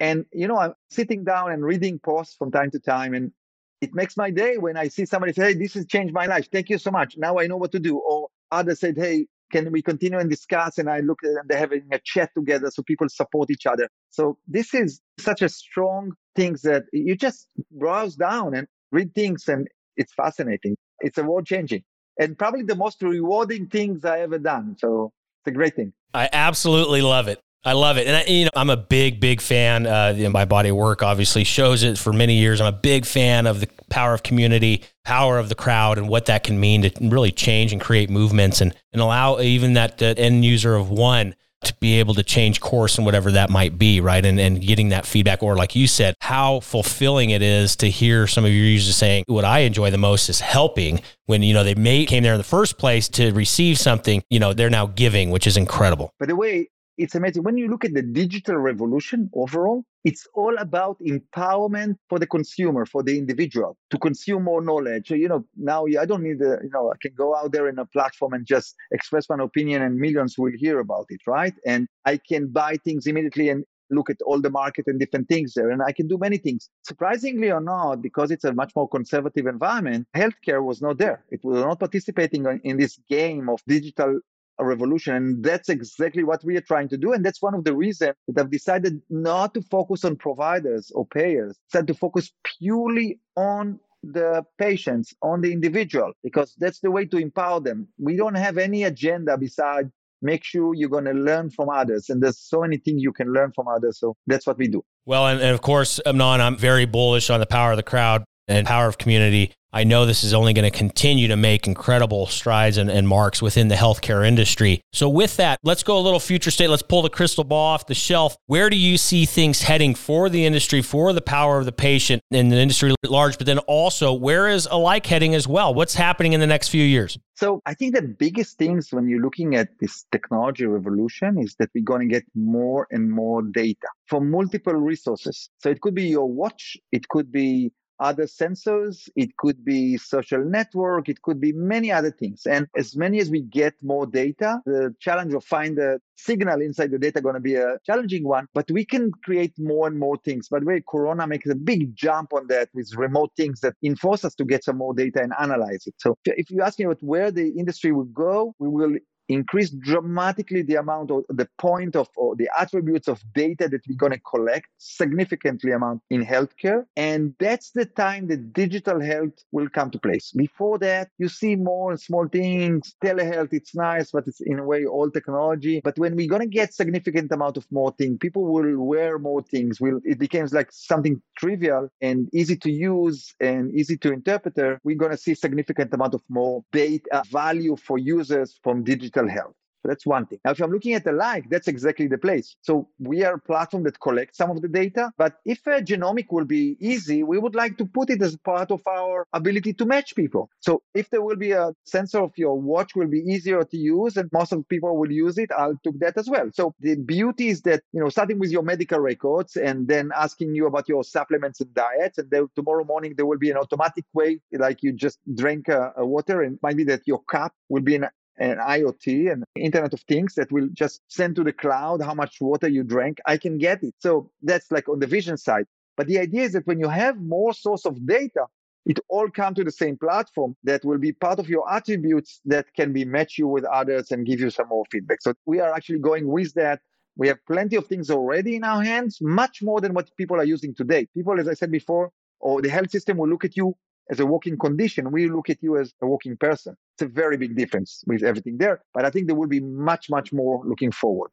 And 0.00 0.24
you 0.32 0.48
know, 0.48 0.58
I'm 0.58 0.74
sitting 0.90 1.24
down 1.24 1.52
and 1.52 1.64
reading 1.64 1.98
posts 1.98 2.36
from 2.36 2.50
time 2.50 2.70
to 2.70 2.78
time 2.78 3.14
and 3.14 3.32
it 3.80 3.94
makes 3.94 4.16
my 4.16 4.30
day 4.30 4.58
when 4.58 4.76
I 4.76 4.88
see 4.88 5.04
somebody 5.04 5.32
say, 5.32 5.52
Hey, 5.52 5.54
this 5.54 5.74
has 5.74 5.86
changed 5.86 6.14
my 6.14 6.26
life. 6.26 6.48
Thank 6.50 6.70
you 6.70 6.78
so 6.78 6.90
much. 6.90 7.16
Now 7.16 7.38
I 7.38 7.46
know 7.46 7.56
what 7.56 7.72
to 7.72 7.78
do. 7.78 7.98
Or 7.98 8.28
others 8.50 8.80
said, 8.80 8.96
Hey, 8.96 9.26
can 9.52 9.70
we 9.70 9.82
continue 9.82 10.18
and 10.18 10.28
discuss? 10.28 10.78
And 10.78 10.88
I 10.88 11.00
look 11.00 11.20
at 11.22 11.34
them, 11.34 11.44
they're 11.48 11.58
having 11.58 11.82
a 11.92 12.00
chat 12.02 12.30
together 12.36 12.70
so 12.70 12.82
people 12.82 13.08
support 13.08 13.50
each 13.50 13.66
other. 13.66 13.88
So 14.10 14.38
this 14.48 14.74
is 14.74 15.00
such 15.18 15.42
a 15.42 15.48
strong 15.48 16.12
thing 16.34 16.56
that 16.64 16.84
you 16.92 17.16
just 17.16 17.48
browse 17.70 18.16
down 18.16 18.54
and 18.54 18.66
read 18.92 19.14
things 19.14 19.48
and 19.48 19.68
it's 19.96 20.12
fascinating. 20.14 20.76
It's 21.00 21.18
a 21.18 21.22
world 21.22 21.46
changing 21.46 21.82
and 22.18 22.38
probably 22.38 22.62
the 22.62 22.74
most 22.74 23.02
rewarding 23.02 23.66
things 23.66 24.04
I 24.04 24.20
ever 24.20 24.38
done. 24.38 24.76
So 24.78 25.12
it's 25.40 25.52
a 25.52 25.56
great 25.56 25.76
thing. 25.76 25.92
I 26.14 26.28
absolutely 26.32 27.02
love 27.02 27.28
it. 27.28 27.40
I 27.66 27.72
love 27.72 27.98
it. 27.98 28.06
And 28.06 28.16
I, 28.16 28.24
you 28.26 28.44
know, 28.44 28.50
I'm 28.54 28.70
a 28.70 28.76
big, 28.76 29.18
big 29.18 29.40
fan. 29.40 29.88
Uh, 29.88 30.14
you 30.16 30.22
know, 30.22 30.30
my 30.30 30.44
body 30.44 30.70
work 30.70 31.02
obviously 31.02 31.42
shows 31.42 31.82
it 31.82 31.98
for 31.98 32.12
many 32.12 32.34
years. 32.34 32.60
I'm 32.60 32.72
a 32.72 32.78
big 32.78 33.04
fan 33.04 33.48
of 33.48 33.58
the 33.58 33.68
power 33.90 34.14
of 34.14 34.22
community, 34.22 34.84
power 35.04 35.36
of 35.36 35.48
the 35.48 35.56
crowd, 35.56 35.98
and 35.98 36.08
what 36.08 36.26
that 36.26 36.44
can 36.44 36.60
mean 36.60 36.82
to 36.82 36.92
really 37.00 37.32
change 37.32 37.72
and 37.72 37.80
create 37.80 38.08
movements 38.08 38.60
and, 38.60 38.72
and 38.92 39.02
allow 39.02 39.40
even 39.40 39.72
that 39.72 40.00
uh, 40.00 40.14
end 40.16 40.44
user 40.44 40.76
of 40.76 40.90
one 40.90 41.34
to 41.64 41.74
be 41.80 41.98
able 41.98 42.14
to 42.14 42.22
change 42.22 42.60
course 42.60 42.98
and 42.98 43.04
whatever 43.04 43.32
that 43.32 43.50
might 43.50 43.76
be, 43.76 44.00
right? 44.00 44.24
And 44.24 44.38
and 44.38 44.60
getting 44.60 44.90
that 44.90 45.04
feedback, 45.04 45.42
or 45.42 45.56
like 45.56 45.74
you 45.74 45.88
said, 45.88 46.14
how 46.20 46.60
fulfilling 46.60 47.30
it 47.30 47.42
is 47.42 47.74
to 47.76 47.90
hear 47.90 48.28
some 48.28 48.44
of 48.44 48.52
your 48.52 48.64
users 48.64 48.94
saying, 48.94 49.24
"What 49.26 49.44
I 49.44 49.60
enjoy 49.60 49.90
the 49.90 49.98
most 49.98 50.28
is 50.28 50.38
helping." 50.38 51.00
When 51.24 51.42
you 51.42 51.54
know 51.54 51.64
they 51.64 51.74
may 51.74 52.06
came 52.06 52.22
there 52.22 52.34
in 52.34 52.38
the 52.38 52.44
first 52.44 52.78
place 52.78 53.08
to 53.10 53.32
receive 53.32 53.78
something, 53.78 54.22
you 54.30 54.38
know 54.38 54.52
they're 54.52 54.70
now 54.70 54.86
giving, 54.86 55.30
which 55.30 55.48
is 55.48 55.56
incredible. 55.56 56.12
By 56.20 56.26
the 56.26 56.36
way, 56.36 56.68
it's 56.98 57.14
amazing. 57.14 57.42
When 57.42 57.56
you 57.56 57.68
look 57.68 57.84
at 57.84 57.94
the 57.94 58.02
digital 58.02 58.56
revolution 58.56 59.30
overall, 59.34 59.84
it's 60.04 60.26
all 60.34 60.56
about 60.58 60.98
empowerment 61.00 61.96
for 62.08 62.18
the 62.18 62.26
consumer, 62.26 62.86
for 62.86 63.02
the 63.02 63.18
individual 63.18 63.76
to 63.90 63.98
consume 63.98 64.44
more 64.44 64.62
knowledge. 64.62 65.08
So, 65.08 65.14
you 65.14 65.28
know, 65.28 65.44
now 65.56 65.84
I 65.86 66.06
don't 66.06 66.22
need, 66.22 66.40
a, 66.40 66.58
you 66.62 66.70
know, 66.72 66.90
I 66.90 66.96
can 67.00 67.12
go 67.14 67.36
out 67.36 67.52
there 67.52 67.68
in 67.68 67.78
a 67.78 67.86
platform 67.86 68.32
and 68.32 68.46
just 68.46 68.74
express 68.92 69.28
my 69.28 69.36
opinion 69.42 69.82
and 69.82 69.96
millions 69.96 70.36
will 70.38 70.52
hear 70.54 70.78
about 70.80 71.06
it, 71.10 71.20
right? 71.26 71.54
And 71.66 71.88
I 72.04 72.18
can 72.18 72.48
buy 72.48 72.76
things 72.84 73.06
immediately 73.06 73.48
and 73.50 73.64
look 73.90 74.10
at 74.10 74.16
all 74.26 74.40
the 74.40 74.50
market 74.50 74.84
and 74.88 74.98
different 74.98 75.28
things 75.28 75.54
there 75.54 75.70
and 75.70 75.80
i 75.80 75.92
can 75.92 76.08
do 76.08 76.18
many 76.18 76.38
things 76.38 76.70
surprisingly 76.82 77.52
or 77.52 77.60
not 77.60 78.02
because 78.02 78.32
it's 78.32 78.42
a 78.44 78.52
much 78.52 78.72
more 78.74 78.88
conservative 78.88 79.46
environment 79.46 80.04
healthcare 80.16 80.60
was 80.60 80.82
not 80.82 80.98
there 80.98 81.24
it 81.30 81.38
was 81.44 81.62
not 81.62 81.78
participating 81.78 82.44
in 82.64 82.76
this 82.76 82.98
game 83.08 83.48
of 83.48 83.60
digital 83.68 84.18
a 84.58 84.64
revolution. 84.64 85.14
And 85.14 85.44
that's 85.44 85.68
exactly 85.68 86.24
what 86.24 86.44
we 86.44 86.56
are 86.56 86.62
trying 86.62 86.88
to 86.88 86.96
do. 86.96 87.12
And 87.12 87.24
that's 87.24 87.42
one 87.42 87.54
of 87.54 87.64
the 87.64 87.74
reasons 87.74 88.14
that 88.28 88.40
I've 88.40 88.50
decided 88.50 89.00
not 89.10 89.54
to 89.54 89.62
focus 89.62 90.04
on 90.04 90.16
providers 90.16 90.90
or 90.94 91.06
payers, 91.06 91.58
instead 91.66 91.86
to 91.88 91.94
focus 91.94 92.32
purely 92.58 93.20
on 93.36 93.78
the 94.02 94.44
patients, 94.58 95.14
on 95.22 95.40
the 95.40 95.52
individual, 95.52 96.12
because 96.22 96.54
that's 96.58 96.80
the 96.80 96.90
way 96.90 97.06
to 97.06 97.16
empower 97.16 97.60
them. 97.60 97.88
We 97.98 98.16
don't 98.16 98.36
have 98.36 98.56
any 98.56 98.84
agenda 98.84 99.36
besides 99.36 99.90
make 100.22 100.44
sure 100.44 100.74
you're 100.74 100.88
going 100.88 101.04
to 101.04 101.12
learn 101.12 101.50
from 101.50 101.68
others. 101.68 102.08
And 102.08 102.22
there's 102.22 102.38
so 102.38 102.60
many 102.60 102.78
things 102.78 103.02
you 103.02 103.12
can 103.12 103.32
learn 103.32 103.52
from 103.54 103.68
others. 103.68 103.98
So 103.98 104.16
that's 104.26 104.46
what 104.46 104.58
we 104.58 104.68
do. 104.68 104.84
Well, 105.04 105.26
and, 105.26 105.40
and 105.40 105.50
of 105.50 105.60
course, 105.60 106.00
Amnon, 106.06 106.40
I'm 106.40 106.56
very 106.56 106.86
bullish 106.86 107.30
on 107.30 107.40
the 107.40 107.46
power 107.46 107.72
of 107.72 107.76
the 107.76 107.82
crowd 107.82 108.24
and 108.48 108.66
power 108.66 108.86
of 108.86 108.98
community. 108.98 109.52
I 109.76 109.84
know 109.84 110.06
this 110.06 110.24
is 110.24 110.32
only 110.32 110.54
going 110.54 110.64
to 110.64 110.70
continue 110.70 111.28
to 111.28 111.36
make 111.36 111.66
incredible 111.66 112.26
strides 112.28 112.78
and, 112.78 112.90
and, 112.90 113.06
marks 113.06 113.42
within 113.42 113.68
the 113.68 113.74
healthcare 113.74 114.26
industry. 114.26 114.80
So, 114.94 115.06
with 115.06 115.36
that, 115.36 115.58
let's 115.64 115.82
go 115.82 115.98
a 115.98 116.00
little 116.00 116.18
future 116.18 116.50
state. 116.50 116.70
Let's 116.70 116.80
pull 116.80 117.02
the 117.02 117.10
crystal 117.10 117.44
ball 117.44 117.74
off 117.74 117.86
the 117.86 117.94
shelf. 117.94 118.38
Where 118.46 118.70
do 118.70 118.76
you 118.76 118.96
see 118.96 119.26
things 119.26 119.60
heading 119.60 119.94
for 119.94 120.30
the 120.30 120.46
industry, 120.46 120.80
for 120.80 121.12
the 121.12 121.20
power 121.20 121.58
of 121.58 121.66
the 121.66 121.72
patient 121.72 122.22
in 122.30 122.48
the 122.48 122.56
industry 122.56 122.90
at 123.04 123.10
large? 123.10 123.36
But 123.36 123.46
then 123.46 123.58
also, 123.58 124.14
where 124.14 124.48
is 124.48 124.66
Alike 124.70 125.04
heading 125.04 125.34
as 125.34 125.46
well? 125.46 125.74
What's 125.74 125.94
happening 125.94 126.32
in 126.32 126.40
the 126.40 126.46
next 126.46 126.68
few 126.68 126.82
years? 126.82 127.18
So, 127.34 127.60
I 127.66 127.74
think 127.74 127.94
the 127.94 128.00
biggest 128.00 128.56
things 128.56 128.94
when 128.94 129.06
you're 129.10 129.20
looking 129.20 129.56
at 129.56 129.78
this 129.78 130.06
technology 130.10 130.64
revolution 130.64 131.36
is 131.38 131.54
that 131.58 131.68
we're 131.74 131.84
going 131.84 132.08
to 132.08 132.14
get 132.14 132.24
more 132.34 132.86
and 132.90 133.10
more 133.10 133.42
data 133.42 133.88
from 134.06 134.30
multiple 134.30 134.72
resources. 134.72 135.50
So, 135.58 135.68
it 135.68 135.82
could 135.82 135.94
be 135.94 136.08
your 136.08 136.32
watch, 136.32 136.78
it 136.92 137.06
could 137.08 137.30
be 137.30 137.72
other 138.00 138.24
sensors, 138.24 139.08
it 139.16 139.36
could 139.36 139.64
be 139.64 139.96
social 139.96 140.44
network, 140.44 141.08
it 141.08 141.22
could 141.22 141.40
be 141.40 141.52
many 141.52 141.90
other 141.90 142.10
things. 142.10 142.46
And 142.46 142.66
as 142.76 142.96
many 142.96 143.20
as 143.20 143.30
we 143.30 143.42
get 143.42 143.74
more 143.82 144.06
data, 144.06 144.60
the 144.66 144.94
challenge 145.00 145.34
of 145.34 145.44
find 145.44 145.76
the 145.76 145.98
signal 146.16 146.60
inside 146.60 146.90
the 146.90 146.98
data 146.98 147.20
going 147.20 147.34
to 147.34 147.40
be 147.40 147.54
a 147.54 147.78
challenging 147.84 148.24
one, 148.26 148.46
but 148.54 148.70
we 148.70 148.84
can 148.84 149.10
create 149.24 149.52
more 149.58 149.86
and 149.86 149.98
more 149.98 150.16
things. 150.24 150.48
By 150.48 150.60
the 150.60 150.66
way, 150.66 150.82
Corona 150.88 151.26
makes 151.26 151.48
a 151.48 151.54
big 151.54 151.94
jump 151.94 152.32
on 152.32 152.46
that 152.48 152.68
with 152.74 152.92
remote 152.96 153.30
things 153.36 153.60
that 153.60 153.74
enforce 153.82 154.24
us 154.24 154.34
to 154.36 154.44
get 154.44 154.64
some 154.64 154.78
more 154.78 154.94
data 154.94 155.22
and 155.22 155.32
analyze 155.40 155.86
it. 155.86 155.94
So 155.98 156.16
if 156.24 156.50
you 156.50 156.62
ask 156.62 156.78
me 156.78 156.86
about 156.86 157.02
where 157.02 157.30
the 157.30 157.48
industry 157.58 157.92
will 157.92 158.04
go, 158.04 158.54
we 158.58 158.68
will 158.68 158.96
increase 159.28 159.70
dramatically 159.70 160.62
the 160.62 160.76
amount 160.76 161.10
of 161.10 161.24
the 161.28 161.48
point 161.58 161.96
of 161.96 162.08
or 162.16 162.36
the 162.36 162.48
attributes 162.58 163.08
of 163.08 163.20
data 163.34 163.68
that 163.68 163.80
we're 163.88 163.96
going 163.96 164.12
to 164.12 164.20
collect 164.20 164.66
significantly 164.78 165.72
amount 165.72 166.00
in 166.10 166.24
healthcare 166.24 166.84
and 166.96 167.34
that's 167.38 167.70
the 167.72 167.84
time 167.84 168.26
that 168.28 168.52
digital 168.52 169.00
health 169.00 169.32
will 169.52 169.68
come 169.68 169.90
to 169.90 169.98
place. 169.98 170.32
Before 170.32 170.78
that 170.78 171.08
you 171.18 171.28
see 171.28 171.56
more 171.56 171.96
small 171.96 172.28
things 172.28 172.94
telehealth 173.04 173.52
it's 173.52 173.74
nice 173.74 174.10
but 174.10 174.26
it's 174.26 174.40
in 174.40 174.58
a 174.58 174.64
way 174.64 174.84
all 174.84 175.10
technology. 175.10 175.80
But 175.82 175.98
when 175.98 176.16
we're 176.16 176.28
going 176.28 176.42
to 176.42 176.46
get 176.46 176.74
significant 176.74 177.32
amount 177.32 177.56
of 177.56 177.66
more 177.70 177.92
things 177.98 178.18
people 178.20 178.44
will 178.44 178.84
wear 178.84 179.18
more 179.18 179.42
things 179.42 179.80
will 179.80 180.00
it 180.04 180.18
becomes 180.18 180.52
like 180.52 180.70
something 180.70 181.20
trivial 181.36 181.88
and 182.00 182.28
easy 182.32 182.56
to 182.56 182.70
use 182.70 183.34
and 183.40 183.74
easy 183.74 183.96
to 183.98 184.12
interpret. 184.12 184.54
We're 184.84 184.96
going 184.96 185.10
to 185.10 185.16
see 185.16 185.34
significant 185.34 185.92
amount 185.92 186.14
of 186.14 186.22
more 186.28 186.64
data 186.72 187.22
value 187.30 187.76
for 187.76 187.98
users 187.98 188.58
from 188.62 188.84
digital 188.84 189.15
health. 189.24 189.54
So 189.82 189.90
that's 189.90 190.06
one 190.06 190.26
thing. 190.26 190.40
Now, 190.44 190.50
if 190.52 190.60
I'm 190.60 190.72
looking 190.72 190.94
at 190.94 191.06
Alike, 191.06 191.44
that's 191.48 191.68
exactly 191.68 192.08
the 192.08 192.18
place. 192.18 192.56
So 192.62 192.88
we 192.98 193.22
are 193.24 193.34
a 193.34 193.38
platform 193.38 193.84
that 193.84 194.00
collects 194.00 194.36
some 194.36 194.50
of 194.50 194.60
the 194.60 194.68
data, 194.68 195.12
but 195.16 195.34
if 195.44 195.64
a 195.66 195.80
genomic 195.82 196.26
will 196.30 196.44
be 196.44 196.76
easy, 196.80 197.22
we 197.22 197.38
would 197.38 197.54
like 197.54 197.78
to 197.78 197.84
put 197.84 198.10
it 198.10 198.20
as 198.20 198.36
part 198.38 198.70
of 198.70 198.80
our 198.88 199.26
ability 199.32 199.74
to 199.74 199.84
match 199.84 200.16
people. 200.16 200.50
So 200.60 200.82
if 200.94 201.10
there 201.10 201.22
will 201.22 201.36
be 201.36 201.52
a 201.52 201.72
sensor 201.84 202.20
of 202.20 202.32
your 202.36 202.60
watch 202.60 202.96
will 202.96 203.06
be 203.06 203.20
easier 203.20 203.62
to 203.62 203.76
use 203.76 204.16
and 204.16 204.28
most 204.32 204.52
of 204.52 204.66
people 204.68 204.96
will 204.96 205.12
use 205.12 205.38
it, 205.38 205.52
I'll 205.56 205.78
take 205.84 206.00
that 206.00 206.16
as 206.16 206.28
well. 206.28 206.50
So 206.52 206.74
the 206.80 206.96
beauty 206.96 207.48
is 207.48 207.62
that, 207.62 207.82
you 207.92 208.00
know, 208.00 208.08
starting 208.08 208.38
with 208.38 208.50
your 208.50 208.62
medical 208.62 208.98
records 208.98 209.56
and 209.56 209.86
then 209.86 210.10
asking 210.16 210.54
you 210.54 210.66
about 210.66 210.88
your 210.88 211.04
supplements 211.04 211.60
and 211.60 211.72
diets. 211.74 212.18
And 212.18 212.30
then 212.30 212.48
tomorrow 212.56 212.84
morning, 212.84 213.14
there 213.16 213.26
will 213.26 213.38
be 213.38 213.50
an 213.50 213.56
automatic 213.58 214.04
way, 214.14 214.40
like 214.52 214.82
you 214.82 214.92
just 214.92 215.18
drink 215.34 215.68
a, 215.68 215.92
a 215.96 216.04
water 216.04 216.42
and 216.42 216.58
might 216.62 216.76
be 216.76 216.84
that 216.84 217.02
your 217.06 217.22
cup 217.30 217.52
will 217.68 217.82
be 217.82 217.94
an 217.94 218.06
and 218.38 218.60
IoT 218.60 219.32
and 219.32 219.44
Internet 219.56 219.94
of 219.94 220.00
Things 220.02 220.34
that 220.34 220.50
will 220.52 220.68
just 220.72 221.00
send 221.08 221.36
to 221.36 221.44
the 221.44 221.52
cloud 221.52 222.02
how 222.02 222.14
much 222.14 222.38
water 222.40 222.68
you 222.68 222.84
drank, 222.84 223.18
I 223.26 223.36
can 223.36 223.58
get 223.58 223.82
it. 223.82 223.94
So 223.98 224.30
that's 224.42 224.70
like 224.70 224.88
on 224.88 224.98
the 224.98 225.06
vision 225.06 225.36
side. 225.36 225.66
But 225.96 226.06
the 226.06 226.18
idea 226.18 226.42
is 226.42 226.52
that 226.52 226.66
when 226.66 226.78
you 226.78 226.88
have 226.88 227.20
more 227.20 227.54
source 227.54 227.86
of 227.86 228.06
data, 228.06 228.46
it 228.84 229.00
all 229.08 229.28
come 229.28 229.54
to 229.54 229.64
the 229.64 229.72
same 229.72 229.96
platform 229.96 230.54
that 230.62 230.84
will 230.84 230.98
be 230.98 231.12
part 231.12 231.38
of 231.38 231.48
your 231.48 231.70
attributes 231.72 232.40
that 232.44 232.66
can 232.74 232.92
be 232.92 233.04
match 233.04 233.36
you 233.36 233.48
with 233.48 233.64
others 233.64 234.12
and 234.12 234.26
give 234.26 234.38
you 234.38 234.50
some 234.50 234.68
more 234.68 234.84
feedback. 234.92 235.22
So 235.22 235.34
we 235.44 235.58
are 235.58 235.72
actually 235.72 235.98
going 235.98 236.28
with 236.28 236.54
that. 236.54 236.80
We 237.16 237.26
have 237.28 237.38
plenty 237.46 237.76
of 237.76 237.86
things 237.86 238.10
already 238.10 238.56
in 238.56 238.62
our 238.62 238.84
hands, 238.84 239.18
much 239.20 239.62
more 239.62 239.80
than 239.80 239.94
what 239.94 240.14
people 240.16 240.36
are 240.36 240.44
using 240.44 240.74
today. 240.74 241.08
People, 241.14 241.40
as 241.40 241.48
I 241.48 241.54
said 241.54 241.72
before, 241.72 242.12
or 242.38 242.60
the 242.60 242.68
health 242.68 242.90
system 242.90 243.16
will 243.16 243.28
look 243.28 243.44
at 243.44 243.56
you 243.56 243.74
as 244.10 244.20
a 244.20 244.26
walking 244.26 244.58
condition. 244.58 245.10
We 245.10 245.28
look 245.28 245.50
at 245.50 245.62
you 245.62 245.78
as 245.78 245.94
a 246.02 246.06
walking 246.06 246.36
person. 246.36 246.76
It's 246.94 247.02
a 247.02 247.08
very 247.08 247.36
big 247.36 247.56
difference 247.56 248.02
with 248.06 248.22
everything 248.22 248.58
there. 248.58 248.82
But 248.94 249.04
I 249.04 249.10
think 249.10 249.26
there 249.26 249.36
will 249.36 249.48
be 249.48 249.60
much, 249.60 250.08
much 250.10 250.32
more 250.32 250.62
looking 250.64 250.92
forward. 250.92 251.30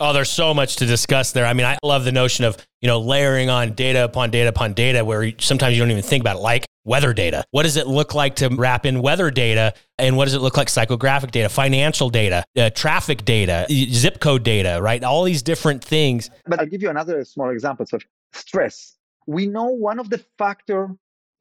Oh, 0.00 0.12
there's 0.12 0.30
so 0.30 0.52
much 0.52 0.76
to 0.76 0.86
discuss 0.86 1.30
there. 1.30 1.46
I 1.46 1.52
mean, 1.52 1.66
I 1.66 1.78
love 1.84 2.04
the 2.04 2.10
notion 2.10 2.44
of, 2.44 2.56
you 2.80 2.88
know, 2.88 3.00
layering 3.00 3.48
on 3.48 3.74
data 3.74 4.02
upon 4.04 4.30
data 4.30 4.48
upon 4.48 4.72
data 4.72 5.04
where 5.04 5.32
sometimes 5.38 5.76
you 5.76 5.82
don't 5.82 5.90
even 5.92 6.02
think 6.02 6.20
about 6.20 6.36
it. 6.36 6.40
Like 6.40 6.66
weather 6.84 7.14
data. 7.14 7.44
What 7.52 7.62
does 7.62 7.76
it 7.76 7.86
look 7.86 8.12
like 8.12 8.34
to 8.36 8.48
wrap 8.48 8.86
in 8.86 9.02
weather 9.02 9.30
data? 9.30 9.72
And 9.98 10.16
what 10.16 10.24
does 10.24 10.34
it 10.34 10.40
look 10.40 10.56
like 10.56 10.66
psychographic 10.66 11.30
data, 11.30 11.48
financial 11.48 12.10
data, 12.10 12.44
uh, 12.56 12.70
traffic 12.70 13.24
data, 13.24 13.66
zip 13.70 14.18
code 14.18 14.42
data, 14.42 14.80
right? 14.82 15.02
All 15.04 15.22
these 15.22 15.42
different 15.42 15.84
things. 15.84 16.28
But 16.46 16.58
I'll 16.58 16.66
give 16.66 16.82
you 16.82 16.90
another 16.90 17.24
small 17.24 17.50
example. 17.50 17.86
So 17.86 17.98
stress. 18.32 18.96
We 19.26 19.46
know 19.46 19.66
one 19.66 20.00
of 20.00 20.10
the 20.10 20.22
factor 20.38 20.90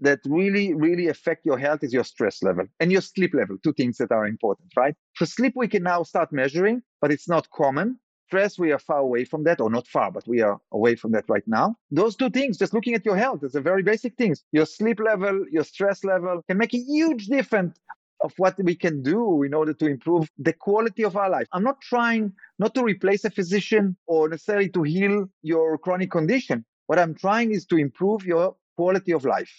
that 0.04 0.20
really, 0.26 0.74
really 0.74 1.08
affect 1.08 1.46
your 1.46 1.58
health 1.58 1.84
is 1.84 1.94
your 1.94 2.04
stress 2.04 2.44
level 2.44 2.66
and 2.80 2.92
your 2.92 3.02
sleep 3.02 3.34
level, 3.34 3.58
two 3.64 3.74
things 3.74 3.98
that 3.98 4.12
are 4.12 4.26
important, 4.26 4.70
right? 4.76 4.96
For 5.16 5.26
sleep, 5.26 5.54
we 5.56 5.68
can 5.68 5.84
now 5.84 6.04
start 6.04 6.32
measuring, 6.32 6.82
but 7.02 7.12
it's 7.12 7.28
not 7.28 7.50
common 7.50 8.00
stress, 8.34 8.58
we 8.58 8.72
are 8.72 8.80
far 8.80 8.98
away 8.98 9.24
from 9.24 9.44
that, 9.44 9.62
or 9.62 9.70
not 9.70 9.88
far, 9.88 10.10
but 10.12 10.28
we 10.28 10.42
are 10.42 10.58
away 10.72 10.96
from 10.96 11.12
that 11.12 11.24
right 11.28 11.48
now. 11.48 11.76
Those 11.92 12.16
two 12.16 12.32
things, 12.32 12.58
just 12.58 12.74
looking 12.74 12.96
at 12.96 13.06
your 13.06 13.16
health, 13.16 13.44
is 13.44 13.54
a 13.54 13.62
very 13.62 13.84
basic 13.84 14.16
things. 14.16 14.44
Your 14.52 14.66
sleep 14.66 15.00
level, 15.00 15.46
your 15.52 15.64
stress 15.64 16.04
level 16.04 16.42
can 16.48 16.58
make 16.58 16.74
a 16.74 16.80
huge 16.80 17.28
difference 17.28 17.78
of 18.22 18.34
what 18.38 18.56
we 18.58 18.76
can 18.76 19.04
do 19.04 19.44
in 19.44 19.54
order 19.54 19.74
to 19.74 19.86
improve 19.86 20.28
the 20.40 20.54
quality 20.54 21.04
of 21.04 21.16
our 21.16 21.30
life. 21.30 21.48
I'm 21.52 21.64
not 21.64 21.80
trying 21.82 22.34
not 22.58 22.74
to 22.74 22.84
replace 22.84 23.24
a 23.24 23.30
physician 23.30 23.96
or 24.08 24.30
necessarily 24.30 24.70
to 24.70 24.82
heal 24.82 25.30
your 25.44 25.78
chronic 25.78 26.10
condition. 26.10 26.66
What 26.88 26.98
I'm 26.98 27.14
trying 27.14 27.52
is 27.52 27.68
to 27.68 27.78
improve 27.78 28.26
your 28.26 28.56
quality 28.78 29.12
of 29.12 29.26
life 29.26 29.54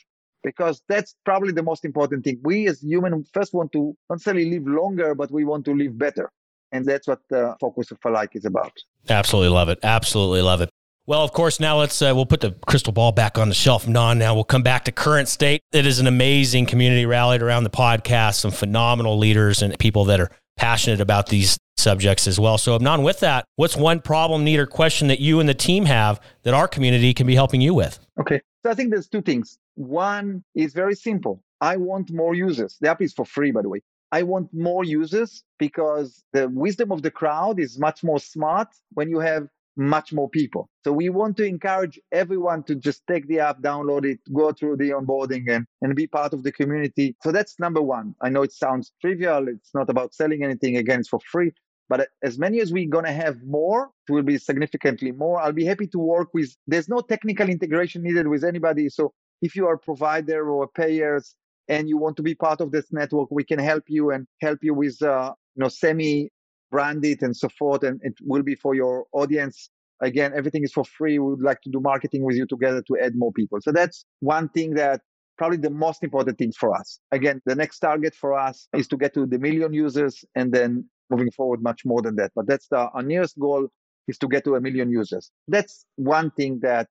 because 0.45 0.83
that's 0.89 1.17
probably 1.25 1.53
the 1.53 1.63
most 1.63 1.85
important 1.85 2.23
thing. 2.23 2.39
We 2.45 2.69
as 2.69 2.83
humans 2.83 3.31
first 3.33 3.53
want 3.55 3.73
to 3.73 3.97
not 4.09 4.17
necessarily 4.17 4.51
live 4.51 4.67
longer, 4.67 5.15
but 5.15 5.31
we 5.33 5.45
want 5.45 5.65
to 5.65 5.75
live 5.75 5.99
better. 5.99 6.31
And 6.71 6.85
that's 6.85 7.09
what 7.09 7.21
the 7.31 7.57
focus 7.61 7.91
of 7.91 7.99
Alike 8.05 8.31
is 8.35 8.45
about. 8.45 8.73
Absolutely 9.09 9.49
love 9.49 9.69
it. 9.69 9.79
Absolutely 9.83 10.43
love 10.43 10.61
it. 10.61 10.71
Well, 11.07 11.23
of 11.23 11.33
course, 11.33 11.61
now 11.61 11.79
let's 11.79 12.01
uh, 12.01 12.13
we'll 12.15 12.25
put 12.27 12.41
the 12.41 12.53
crystal 12.67 12.93
ball 12.93 13.13
back 13.13 13.37
on 13.37 13.49
the 13.49 13.55
shelf. 13.55 13.87
Non, 13.87 14.19
now 14.19 14.35
we'll 14.35 14.45
come 14.45 14.63
back 14.63 14.87
to 14.87 14.93
current 14.93 15.29
state. 15.29 15.61
It 15.73 15.87
is 15.87 15.99
an 15.99 16.07
amazing 16.07 16.67
community 16.67 17.05
rallied 17.05 17.43
around 17.43 17.65
the 17.65 17.71
podcast. 17.71 18.37
Some 18.37 18.51
phenomenal 18.51 19.19
leaders 19.19 19.61
and 19.61 19.79
people 19.79 20.07
that 20.07 20.19
are 20.19 20.31
passionate 20.57 21.01
about 21.01 21.29
these 21.29 21.59
subjects 21.77 22.27
as 22.27 22.41
well. 22.41 22.57
So, 22.57 22.79
Non, 22.79 23.03
with 23.03 23.21
that, 23.21 23.45
what's 23.57 23.77
one 23.77 24.01
problem, 24.01 24.45
need, 24.45 24.59
or 24.59 24.67
question 24.67 25.09
that 25.09 25.21
you 25.21 25.41
and 25.41 25.49
the 25.49 25.55
team 25.55 25.85
have 25.85 26.21
that 26.43 26.55
our 26.55 26.67
community 26.67 27.13
can 27.13 27.27
be 27.27 27.35
helping 27.35 27.61
you 27.61 27.75
with? 27.75 27.99
Okay, 28.19 28.41
so 28.63 28.71
I 28.71 28.75
think 28.75 28.91
there's 28.91 29.09
two 29.09 29.21
things. 29.21 29.59
One 29.75 30.45
is 30.55 30.73
very 30.73 30.95
simple. 30.95 31.43
I 31.61 31.77
want 31.77 32.13
more 32.13 32.35
users. 32.35 32.77
The 32.81 32.91
app 32.91 33.03
is 33.03 33.13
for 33.13 33.25
free, 33.25 33.51
by 33.51 33.63
the 33.63 33.69
way. 33.69 33.81
I 34.13 34.23
want 34.23 34.49
more 34.53 34.85
users 34.85 35.43
because 35.59 36.25
the 36.33 36.49
wisdom 36.49 36.93
of 36.93 37.03
the 37.03 37.11
crowd 37.11 37.59
is 37.59 37.79
much 37.79 38.05
more 38.05 38.21
smart 38.21 38.69
when 38.93 39.09
you 39.11 39.19
have 39.19 39.49
much 39.77 40.13
more 40.13 40.29
people. 40.29 40.69
So 40.85 40.93
we 40.93 41.09
want 41.09 41.37
to 41.39 41.45
encourage 41.45 41.99
everyone 42.13 42.63
to 42.65 42.77
just 42.77 43.03
take 43.09 43.27
the 43.27 43.41
app, 43.41 43.61
download 43.61 44.05
it, 44.05 44.21
go 44.33 44.53
through 44.53 44.77
the 44.77 44.91
onboarding 44.91 45.45
and, 45.49 45.67
and 45.83 45.97
be 45.97 46.07
part 46.07 46.33
of 46.33 46.45
the 46.45 46.53
community. 46.53 47.17
So 47.23 47.33
that's 47.33 47.59
number 47.59 47.83
one. 47.83 48.15
I 48.21 48.29
know 48.29 48.43
it 48.43 48.53
sounds 48.53 48.93
trivial. 49.01 49.49
It's 49.49 49.75
not 49.75 49.91
about 49.91 50.15
selling 50.15 50.45
anything. 50.45 50.77
Again, 50.77 51.01
it's 51.01 51.09
for 51.09 51.21
free. 51.21 51.53
But 51.89 52.09
as 52.23 52.39
many 52.39 52.61
as 52.61 52.73
we're 52.73 52.89
going 52.89 53.05
to 53.05 53.13
have 53.13 53.43
more, 53.43 53.91
it 54.09 54.13
will 54.13 54.23
be 54.23 54.39
significantly 54.39 55.13
more. 55.13 55.41
I'll 55.41 55.53
be 55.53 55.67
happy 55.67 55.87
to 55.89 55.99
work 55.99 56.29
with, 56.33 56.55
there's 56.67 56.89
no 56.89 57.01
technical 57.01 57.49
integration 57.49 58.03
needed 58.03 58.27
with 58.29 58.45
anybody. 58.45 58.89
So 58.89 59.13
if 59.43 59.57
you 59.57 59.67
are 59.67 59.75
a 59.75 59.79
provider 59.79 60.51
or 60.51 60.69
payers, 60.69 61.37
and 61.69 61.89
you 61.89 61.97
want 61.97 62.17
to 62.17 62.23
be 62.23 62.35
part 62.35 62.61
of 62.61 62.71
this 62.71 62.93
network, 62.93 63.31
we 63.31 63.45
can 63.45 63.59
help 63.59 63.85
you 63.89 64.11
and 64.11 64.27
help 64.41 64.59
you 64.63 64.75
with, 64.75 65.01
uh, 65.03 65.33
you 65.55 65.63
know, 65.63 65.69
semi 65.69 66.31
branded 66.71 67.23
and 67.23 67.37
so 67.37 67.49
forth. 67.49 67.83
And 67.83 68.01
it 68.03 68.15
will 68.23 68.43
be 68.43 68.55
for 68.55 68.75
your 68.75 69.07
audience. 69.13 69.71
Again, 70.01 70.33
everything 70.35 70.65
is 70.65 70.73
for 70.73 70.85
free. 70.85 71.19
We 71.19 71.31
would 71.31 71.43
like 71.43 71.61
to 71.63 71.71
do 71.71 71.81
marketing 71.81 72.25
with 72.25 72.37
you 72.37 72.47
together 72.47 72.83
to 72.89 72.99
add 73.01 73.15
more 73.17 73.33
people. 73.33 73.59
So 73.63 73.73
that's 73.73 74.05
one 74.21 74.49
thing 74.51 74.75
that 74.75 75.01
probably 75.39 75.57
the 75.57 75.71
most 75.71 76.03
important 76.03 76.37
thing 76.39 76.53
for 76.53 76.77
us. 76.77 76.99
Again, 77.13 77.41
the 77.47 77.55
next 77.55 77.79
target 77.79 78.15
for 78.15 78.39
us 78.39 78.69
is 78.77 78.87
to 78.89 78.97
get 78.97 79.15
to 79.15 79.27
the 79.27 79.39
million 79.39 79.73
users 79.73 80.25
and 80.35 80.53
then 80.53 80.89
moving 81.11 81.31
forward 81.31 81.63
much 81.63 81.85
more 81.85 82.03
than 82.03 82.17
that. 82.17 82.33
But 82.35 82.47
that's 82.47 82.69
the, 82.69 82.77
our 82.79 83.03
nearest 83.03 83.39
goal 83.39 83.69
is 84.07 84.19
to 84.19 84.29
get 84.29 84.45
to 84.45 84.57
a 84.57 84.61
million 84.61 84.91
users. 84.91 85.31
That's 85.49 85.87
one 85.97 86.31
thing 86.33 86.61
that 86.63 86.89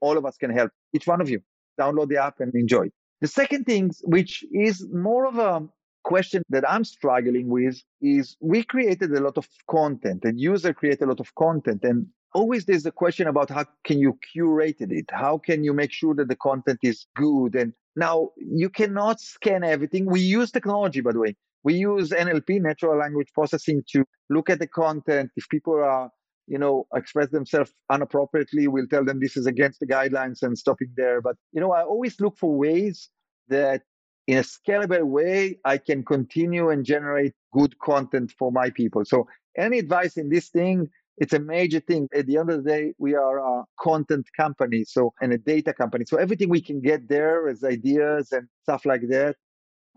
all 0.00 0.16
of 0.16 0.24
us 0.24 0.36
can 0.36 0.50
help 0.50 0.70
each 0.94 1.06
one 1.06 1.20
of 1.20 1.28
you. 1.28 1.40
Download 1.80 2.08
the 2.08 2.22
app 2.22 2.40
and 2.40 2.54
enjoy. 2.54 2.88
The 3.20 3.28
second 3.28 3.64
thing, 3.64 3.92
which 4.02 4.44
is 4.52 4.86
more 4.92 5.26
of 5.26 5.38
a 5.38 5.68
question 6.04 6.42
that 6.50 6.68
I'm 6.68 6.84
struggling 6.84 7.48
with, 7.48 7.80
is 8.00 8.36
we 8.40 8.64
created 8.64 9.12
a 9.12 9.20
lot 9.20 9.38
of 9.38 9.48
content 9.70 10.24
and 10.24 10.40
user 10.40 10.74
create 10.74 11.00
a 11.02 11.06
lot 11.06 11.20
of 11.20 11.34
content. 11.36 11.84
And 11.84 12.06
always 12.34 12.64
there's 12.64 12.86
a 12.86 12.90
question 12.90 13.28
about 13.28 13.50
how 13.50 13.64
can 13.84 13.98
you 13.98 14.18
curate 14.32 14.80
it? 14.80 15.06
How 15.10 15.38
can 15.38 15.62
you 15.62 15.72
make 15.72 15.92
sure 15.92 16.14
that 16.16 16.28
the 16.28 16.36
content 16.36 16.80
is 16.82 17.06
good? 17.14 17.54
And 17.54 17.72
now 17.94 18.30
you 18.36 18.68
cannot 18.68 19.20
scan 19.20 19.62
everything. 19.62 20.06
We 20.06 20.20
use 20.20 20.50
technology, 20.50 21.00
by 21.00 21.12
the 21.12 21.20
way. 21.20 21.36
We 21.64 21.74
use 21.74 22.10
NLP, 22.10 22.60
natural 22.60 22.98
language 22.98 23.28
processing, 23.32 23.84
to 23.92 24.04
look 24.30 24.50
at 24.50 24.58
the 24.58 24.66
content. 24.66 25.30
If 25.36 25.48
people 25.48 25.74
are 25.74 26.10
you 26.46 26.58
know, 26.58 26.86
express 26.94 27.30
themselves 27.30 27.72
inappropriately, 27.92 28.68
we'll 28.68 28.88
tell 28.88 29.04
them 29.04 29.20
this 29.20 29.36
is 29.36 29.46
against 29.46 29.80
the 29.80 29.86
guidelines 29.86 30.42
and 30.42 30.58
stopping 30.58 30.92
there. 30.96 31.20
But, 31.20 31.36
you 31.52 31.60
know, 31.60 31.72
I 31.72 31.82
always 31.82 32.20
look 32.20 32.36
for 32.36 32.54
ways 32.54 33.08
that 33.48 33.82
in 34.26 34.38
a 34.38 34.42
scalable 34.42 35.04
way, 35.04 35.58
I 35.64 35.78
can 35.78 36.04
continue 36.04 36.70
and 36.70 36.84
generate 36.84 37.34
good 37.52 37.78
content 37.80 38.32
for 38.38 38.52
my 38.52 38.70
people. 38.70 39.04
So 39.04 39.26
any 39.56 39.78
advice 39.78 40.16
in 40.16 40.28
this 40.28 40.48
thing, 40.48 40.88
it's 41.18 41.32
a 41.32 41.38
major 41.38 41.80
thing. 41.80 42.08
At 42.14 42.26
the 42.26 42.38
end 42.38 42.50
of 42.50 42.64
the 42.64 42.70
day, 42.70 42.94
we 42.98 43.14
are 43.14 43.38
a 43.38 43.64
content 43.78 44.26
company, 44.36 44.84
so 44.84 45.12
and 45.20 45.32
a 45.32 45.38
data 45.38 45.72
company. 45.72 46.04
So 46.06 46.16
everything 46.16 46.48
we 46.48 46.60
can 46.60 46.80
get 46.80 47.08
there 47.08 47.48
as 47.48 47.64
ideas 47.64 48.32
and 48.32 48.48
stuff 48.62 48.86
like 48.86 49.02
that, 49.08 49.36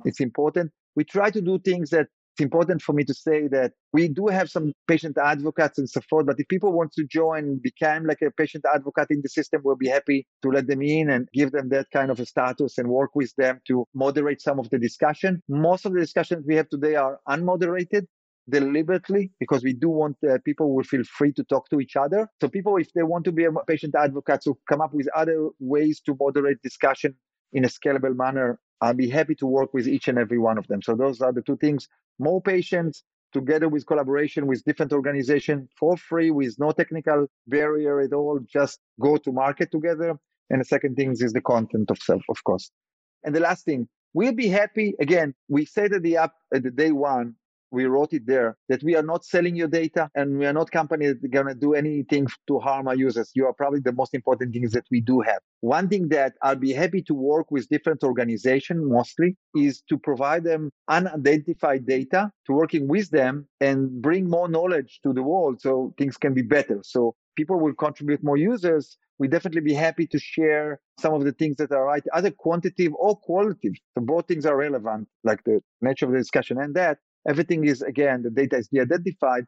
it's 0.04 0.20
important. 0.20 0.72
We 0.96 1.04
try 1.04 1.30
to 1.30 1.42
do 1.42 1.60
things 1.60 1.90
that 1.92 2.08
it's 2.36 2.44
important 2.44 2.82
for 2.82 2.92
me 2.92 3.06
to 3.06 3.14
say 3.14 3.48
that 3.48 3.72
we 3.94 4.10
do 4.10 4.28
have 4.28 4.50
some 4.50 4.74
patient 4.90 5.18
advocates 5.18 5.78
and 5.78 5.90
so 5.90 6.02
forth, 6.10 6.26
but 6.26 6.36
if 6.38 6.46
people 6.50 6.74
want 6.74 6.92
to 6.92 7.06
join, 7.06 7.62
become 7.64 8.06
like 8.06 8.22
a 8.22 8.30
patient 8.30 8.66
advocate 8.74 9.08
in 9.10 9.22
the 9.24 9.30
system, 9.30 9.62
we'll 9.64 9.78
be 9.78 9.88
happy 9.88 10.28
to 10.42 10.50
let 10.50 10.68
them 10.68 10.82
in 10.82 11.10
and 11.10 11.30
give 11.34 11.54
them 11.54 11.70
that 11.70 11.88
kind 11.94 12.12
of 12.12 12.20
a 12.20 12.26
status 12.26 12.78
and 12.78 12.90
work 12.90 13.12
with 13.16 13.34
them 13.38 13.62
to 13.68 13.86
moderate 13.94 14.42
some 14.42 14.60
of 14.60 14.70
the 14.70 14.78
discussion. 14.78 15.42
Most 15.48 15.86
of 15.86 15.94
the 15.94 16.00
discussions 16.02 16.44
we 16.46 16.58
have 16.58 16.68
today 16.68 16.96
are 16.96 17.20
unmoderated 17.30 18.06
deliberately 18.50 19.32
because 19.40 19.64
we 19.64 19.72
do 19.72 19.88
want 19.88 20.18
uh, 20.30 20.38
people 20.44 20.76
will 20.76 20.84
feel 20.84 21.06
free 21.06 21.32
to 21.32 21.44
talk 21.46 21.70
to 21.70 21.80
each 21.80 21.96
other. 21.96 22.28
So 22.42 22.50
people, 22.50 22.76
if 22.76 22.92
they 22.92 23.04
want 23.04 23.24
to 23.26 23.32
be 23.32 23.46
a 23.46 23.52
patient 23.66 23.96
advocate, 23.96 24.42
to 24.42 24.58
come 24.70 24.82
up 24.82 24.94
with 24.94 25.08
other 25.16 25.52
ways 25.62 26.02
to 26.06 26.18
moderate 26.20 26.62
discussion 26.62 27.16
in 27.54 27.64
a 27.64 27.70
scalable 27.70 28.14
manner, 28.14 28.60
I'll 28.82 28.94
be 28.94 29.10
happy 29.10 29.36
to 29.36 29.48
work 29.48 29.74
with 29.74 29.88
each 29.88 30.10
and 30.10 30.18
every 30.18 30.38
one 30.38 30.58
of 30.58 30.68
them. 30.68 30.82
So 30.82 30.96
those 30.96 31.22
are 31.22 31.32
the 31.32 31.42
two 31.42 31.56
things 31.56 31.88
more 32.20 32.42
patients 32.42 33.04
together 33.34 33.68
with 33.68 33.86
collaboration 33.86 34.48
with 34.48 34.64
different 34.64 34.94
organizations 34.94 35.70
for 35.78 35.98
free 35.98 36.32
with 36.32 36.56
no 36.58 36.72
technical 36.72 37.28
barrier 37.48 38.00
at 38.00 38.14
all 38.14 38.40
just 38.48 38.80
go 39.02 39.18
to 39.18 39.32
market 39.32 39.72
together. 39.72 40.16
And 40.50 40.62
the 40.62 40.66
second 40.66 40.96
thing 40.96 41.12
is 41.12 41.34
the 41.34 41.42
content 41.42 41.92
of 41.92 41.98
self 41.98 42.24
of 42.30 42.44
course. 42.44 42.72
And 43.24 43.36
the 43.36 43.42
last 43.42 43.66
thing 43.66 43.88
we'll 44.14 44.34
be 44.34 44.48
happy. 44.48 44.96
Again 45.00 45.34
we 45.50 45.66
said 45.66 45.94
at 45.94 46.04
the 46.04 46.18
app 46.18 46.34
at 46.54 46.64
the 46.64 46.72
day 46.72 46.92
one 46.92 47.36
we 47.72 47.86
wrote 47.86 48.14
it 48.14 48.26
there 48.26 48.58
that 48.70 48.84
we 48.84 48.96
are 48.96 49.04
not 49.04 49.26
selling 49.26 49.56
your 49.56 49.68
data 49.68 50.10
and 50.16 50.38
we 50.40 50.46
are 50.46 50.54
not 50.54 50.72
company 50.72 51.08
that 51.08 51.32
going 51.32 51.48
to 51.48 51.56
do 51.56 51.74
anything 51.74 52.28
to 52.48 52.60
harm 52.60 52.88
our 52.88 52.96
users. 52.96 53.32
You 53.36 53.46
are 53.48 53.54
probably 53.54 53.80
the 53.80 53.92
most 53.92 54.14
important 54.14 54.54
things 54.54 54.72
that 54.72 54.86
we 54.92 55.02
do 55.02 55.22
have. 55.22 55.40
One 55.62 55.88
thing 55.88 56.10
that 56.10 56.34
I'll 56.42 56.56
be 56.56 56.74
happy 56.74 57.02
to 57.04 57.14
work 57.14 57.52
with 57.52 57.68
different 57.70 58.04
organizations 58.04 58.82
mostly 58.86 59.36
is 59.56 59.82
to 59.90 59.98
provide 59.98 60.44
them 60.44 60.72
unidentified 60.88 61.86
data 61.86 62.32
to 62.46 62.54
working 62.54 62.88
with 62.88 63.10
them 63.10 63.48
and 63.62 64.02
bring 64.02 64.30
more 64.30 64.48
knowledge 64.48 65.00
to 65.04 65.14
the 65.14 65.24
world 65.24 65.62
so 65.62 65.94
things 65.98 66.18
can 66.18 66.34
be 66.34 66.42
better. 66.42 66.80
So 66.84 67.16
people 67.36 67.60
will 67.60 67.74
contribute 67.74 68.24
more 68.24 68.38
users 68.38 68.98
we 69.18 69.28
definitely 69.28 69.62
be 69.62 69.74
happy 69.74 70.08
to 70.08 70.20
share 70.20 70.80
some 71.00 71.14
of 71.14 71.24
the 71.24 71.32
things 71.32 71.58
that 71.58 71.72
are 71.72 71.86
right, 71.86 72.04
either 72.14 72.32
quantitative 72.32 72.94
or 72.96 73.16
qualitative. 73.18 73.74
So 73.94 74.04
both 74.04 74.28
things 74.28 74.46
are 74.46 74.58
relevant, 74.58 75.08
like 75.24 75.44
the 75.44 75.62
nature 75.82 76.06
of 76.06 76.12
the 76.12 76.18
discussion 76.18 76.60
and 76.60 76.76
that. 76.76 76.98
Everything 77.28 77.66
is, 77.66 77.82
again, 77.82 78.22
the 78.24 78.30
data 78.30 78.58
is 78.58 78.68
de-identified, 78.68 79.46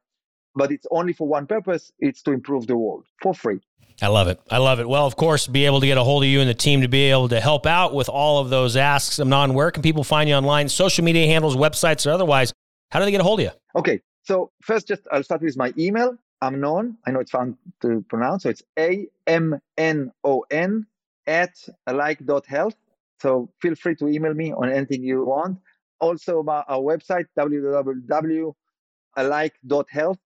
but 0.55 0.71
it's 0.71 0.87
only 0.91 1.13
for 1.13 1.27
one 1.27 1.45
purpose. 1.45 1.91
It's 1.99 2.21
to 2.23 2.31
improve 2.31 2.67
the 2.67 2.77
world 2.77 3.05
for 3.21 3.33
free. 3.33 3.59
I 4.01 4.07
love 4.07 4.27
it. 4.27 4.39
I 4.51 4.57
love 4.57 4.79
it. 4.79 4.87
Well, 4.87 5.07
of 5.07 5.15
course, 5.15 5.47
be 5.47 5.65
able 5.65 5.79
to 5.79 5.87
get 5.87 5.97
a 5.97 6.03
hold 6.03 6.23
of 6.23 6.29
you 6.29 6.39
and 6.39 6.49
the 6.49 6.53
team 6.53 6.81
to 6.81 6.87
be 6.87 7.09
able 7.09 7.29
to 7.29 7.39
help 7.39 7.65
out 7.65 7.95
with 7.95 8.09
all 8.09 8.39
of 8.39 8.49
those 8.49 8.77
asks. 8.77 9.19
Amnon, 9.19 9.55
where 9.55 9.71
can 9.71 9.81
people 9.81 10.03
find 10.03 10.29
you 10.29 10.35
online? 10.35 10.69
Social 10.69 11.03
media 11.03 11.25
handles, 11.25 11.55
websites, 11.55 12.05
or 12.05 12.11
otherwise. 12.11 12.53
How 12.91 12.99
do 12.99 13.05
they 13.05 13.11
get 13.11 13.21
a 13.21 13.23
hold 13.23 13.39
of 13.39 13.45
you? 13.45 13.51
Okay. 13.75 14.01
So 14.23 14.51
first, 14.61 14.87
just 14.87 15.07
I'll 15.11 15.23
start 15.23 15.41
with 15.41 15.57
my 15.57 15.73
email. 15.79 16.15
Amnon. 16.41 16.97
I 17.07 17.11
know 17.11 17.19
it's 17.21 17.31
fun 17.31 17.57
to 17.81 18.05
pronounce. 18.07 18.43
So 18.43 18.49
it's 18.49 18.61
A 18.77 19.07
M 19.25 19.59
N 19.77 20.11
O 20.23 20.45
N 20.51 20.85
at 21.25 21.57
alike.health. 21.87 22.75
So 23.19 23.49
feel 23.61 23.73
free 23.73 23.95
to 23.95 24.07
email 24.07 24.35
me 24.35 24.53
on 24.53 24.71
anything 24.71 25.03
you 25.03 25.25
want 25.25 25.57
also 25.99 26.39
about 26.39 26.65
our 26.67 26.79
website 26.79 27.25
www.alike.health 27.37 30.17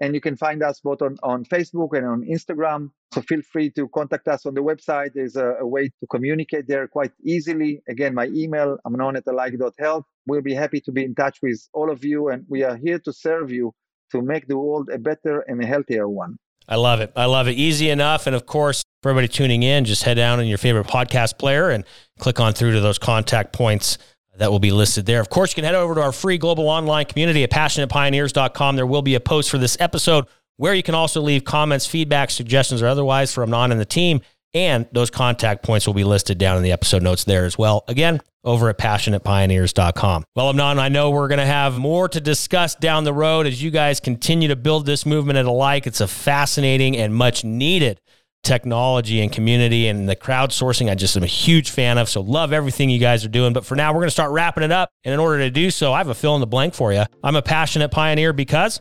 And 0.00 0.14
you 0.14 0.20
can 0.20 0.36
find 0.36 0.62
us 0.62 0.80
both 0.80 1.02
on, 1.02 1.16
on 1.22 1.44
Facebook 1.44 1.96
and 1.96 2.06
on 2.06 2.22
Instagram. 2.22 2.90
So 3.12 3.22
feel 3.22 3.42
free 3.42 3.70
to 3.70 3.88
contact 3.88 4.28
us 4.28 4.46
on 4.46 4.54
the 4.54 4.62
website. 4.62 5.14
There's 5.14 5.36
a, 5.36 5.56
a 5.60 5.66
way 5.66 5.88
to 5.88 6.06
communicate 6.08 6.68
there 6.68 6.86
quite 6.86 7.12
easily. 7.24 7.82
Again, 7.88 8.14
my 8.14 8.26
email, 8.26 8.78
amnon 8.86 9.16
at 9.16 9.26
alike.health. 9.26 10.04
We'll 10.26 10.42
be 10.42 10.54
happy 10.54 10.80
to 10.82 10.92
be 10.92 11.04
in 11.04 11.14
touch 11.14 11.38
with 11.42 11.66
all 11.72 11.90
of 11.90 12.04
you. 12.04 12.28
And 12.28 12.44
we 12.48 12.62
are 12.62 12.76
here 12.76 12.98
to 13.00 13.12
serve 13.12 13.50
you 13.50 13.74
to 14.12 14.22
make 14.22 14.46
the 14.46 14.58
world 14.58 14.88
a 14.90 14.98
better 14.98 15.40
and 15.40 15.62
a 15.62 15.66
healthier 15.66 16.08
one. 16.08 16.36
I 16.68 16.76
love 16.76 17.00
it. 17.00 17.12
I 17.16 17.24
love 17.24 17.48
it. 17.48 17.52
Easy 17.52 17.88
enough. 17.88 18.26
And 18.26 18.36
of 18.36 18.46
course, 18.46 18.82
for 19.02 19.08
everybody 19.08 19.28
tuning 19.28 19.62
in, 19.62 19.84
just 19.84 20.02
head 20.02 20.14
down 20.14 20.38
in 20.38 20.46
your 20.46 20.58
favorite 20.58 20.86
podcast 20.86 21.38
player 21.38 21.70
and 21.70 21.84
click 22.18 22.40
on 22.40 22.52
through 22.52 22.72
to 22.72 22.80
those 22.80 22.98
contact 22.98 23.52
points 23.52 23.96
that 24.38 24.50
will 24.50 24.58
be 24.58 24.70
listed 24.70 25.06
there. 25.06 25.20
Of 25.20 25.28
course, 25.28 25.50
you 25.50 25.56
can 25.56 25.64
head 25.64 25.74
over 25.74 25.94
to 25.94 26.02
our 26.02 26.12
free 26.12 26.38
global 26.38 26.68
online 26.68 27.04
community 27.06 27.44
at 27.44 27.50
passionatepioneers.com. 27.50 28.76
There 28.76 28.86
will 28.86 29.02
be 29.02 29.14
a 29.14 29.20
post 29.20 29.50
for 29.50 29.58
this 29.58 29.76
episode 29.80 30.26
where 30.56 30.74
you 30.74 30.82
can 30.82 30.94
also 30.94 31.20
leave 31.20 31.44
comments, 31.44 31.86
feedback, 31.86 32.30
suggestions, 32.30 32.82
or 32.82 32.86
otherwise 32.88 33.32
from 33.32 33.52
Amnon 33.52 33.72
and 33.72 33.80
the 33.80 33.84
team. 33.84 34.20
And 34.54 34.88
those 34.92 35.10
contact 35.10 35.62
points 35.62 35.86
will 35.86 35.94
be 35.94 36.04
listed 36.04 36.38
down 36.38 36.56
in 36.56 36.62
the 36.62 36.72
episode 36.72 37.02
notes 37.02 37.24
there 37.24 37.44
as 37.44 37.58
well. 37.58 37.84
Again, 37.86 38.20
over 38.44 38.70
at 38.70 38.78
passionatepioneers.com. 38.78 40.24
Well, 40.34 40.48
Amnon, 40.48 40.78
I 40.78 40.88
know 40.88 41.10
we're 41.10 41.28
going 41.28 41.38
to 41.38 41.46
have 41.46 41.78
more 41.78 42.08
to 42.08 42.20
discuss 42.20 42.74
down 42.74 43.04
the 43.04 43.12
road 43.12 43.46
as 43.46 43.62
you 43.62 43.70
guys 43.70 44.00
continue 44.00 44.48
to 44.48 44.56
build 44.56 44.86
this 44.86 45.04
movement 45.04 45.38
at 45.38 45.44
alike. 45.44 45.86
It's 45.86 46.00
a 46.00 46.08
fascinating 46.08 46.96
and 46.96 47.14
much 47.14 47.44
needed 47.44 48.00
technology 48.48 49.20
and 49.20 49.30
community 49.30 49.88
and 49.88 50.08
the 50.08 50.16
crowdsourcing 50.16 50.90
I 50.90 50.94
just 50.94 51.16
am 51.16 51.22
a 51.22 51.26
huge 51.26 51.70
fan 51.70 51.98
of. 51.98 52.08
So 52.08 52.22
love 52.22 52.52
everything 52.52 52.88
you 52.88 52.98
guys 52.98 53.24
are 53.24 53.28
doing. 53.28 53.52
But 53.52 53.66
for 53.66 53.76
now, 53.76 53.92
we're 53.92 54.00
going 54.00 54.08
to 54.08 54.12
start 54.12 54.32
wrapping 54.32 54.64
it 54.64 54.72
up. 54.72 54.90
And 55.04 55.12
in 55.12 55.20
order 55.20 55.38
to 55.40 55.50
do 55.50 55.70
so, 55.70 55.92
I 55.92 55.98
have 55.98 56.08
a 56.08 56.14
fill 56.14 56.34
in 56.34 56.40
the 56.40 56.46
blank 56.46 56.74
for 56.74 56.92
you. 56.92 57.04
I'm 57.22 57.36
a 57.36 57.42
passionate 57.42 57.90
pioneer 57.90 58.32
because 58.32 58.80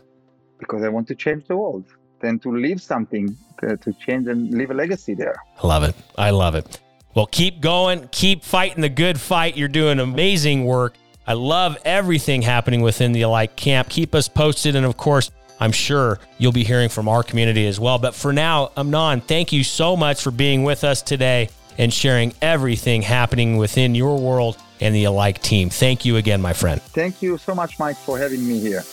because 0.58 0.84
I 0.84 0.90
want 0.90 1.08
to 1.10 1.16
change 1.16 1.46
the 1.48 1.58
world 1.58 1.86
and 2.24 2.42
to 2.42 2.50
leave 2.50 2.82
something 2.82 3.38
uh, 3.62 3.76
to 3.76 3.94
change 3.94 4.28
and 4.28 4.52
leave 4.52 4.72
a 4.72 4.74
legacy 4.74 5.14
there. 5.14 5.36
I 5.62 5.68
love 5.68 5.84
it. 5.84 5.96
I 6.18 6.32
love 6.32 6.56
it. 6.56 6.80
Well, 7.14 7.28
keep 7.28 7.62
going, 7.62 8.08
keep 8.12 8.44
fighting 8.44 8.82
the 8.82 8.90
good 8.90 9.20
fight. 9.20 9.58
You're 9.58 9.68
doing 9.68 10.00
amazing 10.00 10.66
work. 10.66 10.96
I 11.28 11.34
love 11.34 11.78
everything 11.84 12.42
happening 12.42 12.82
within 12.82 13.12
the 13.12 13.24
Alike 13.24 13.56
camp. 13.56 13.90
Keep 13.90 14.16
us 14.16 14.30
posted. 14.30 14.76
And 14.76 14.86
of 14.86 14.96
course, 14.96 15.30
I'm 15.60 15.72
sure 15.72 16.20
you'll 16.38 16.52
be 16.52 16.64
hearing 16.64 16.90
from 16.90 17.08
our 17.08 17.24
community 17.24 17.68
as 17.68 17.80
well. 17.80 17.98
But 17.98 18.16
for 18.16 18.32
now, 18.32 18.72
Amnon, 18.78 19.22
thank 19.22 19.52
you 19.52 19.64
so 19.64 19.96
much 19.98 20.22
for 20.22 20.32
being 20.32 20.64
with 20.64 20.84
us 20.84 21.02
today 21.02 21.50
and 21.78 21.94
sharing 21.94 22.34
everything 22.42 23.02
happening 23.02 23.58
within 23.58 23.96
your 23.96 24.20
world 24.20 24.58
and 24.80 24.94
the 24.94 25.06
Alike 25.06 25.42
team. 25.42 25.70
Thank 25.70 26.06
you 26.06 26.18
again, 26.18 26.42
my 26.42 26.54
friend. 26.54 26.82
Thank 26.82 27.22
you 27.22 27.38
so 27.38 27.56
much, 27.56 27.80
Mike, 27.80 27.98
for 27.98 28.18
having 28.18 28.48
me 28.48 28.60
here. 28.60 28.84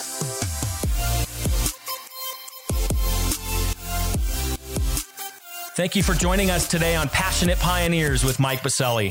Thank 5.77 5.97
you 5.97 6.05
for 6.05 6.15
joining 6.15 6.51
us 6.51 6.69
today 6.69 6.95
on 6.95 7.09
Passionate 7.09 7.59
Pioneers 7.59 8.23
with 8.23 8.39
Mike 8.39 8.63
Biselli. 8.63 9.11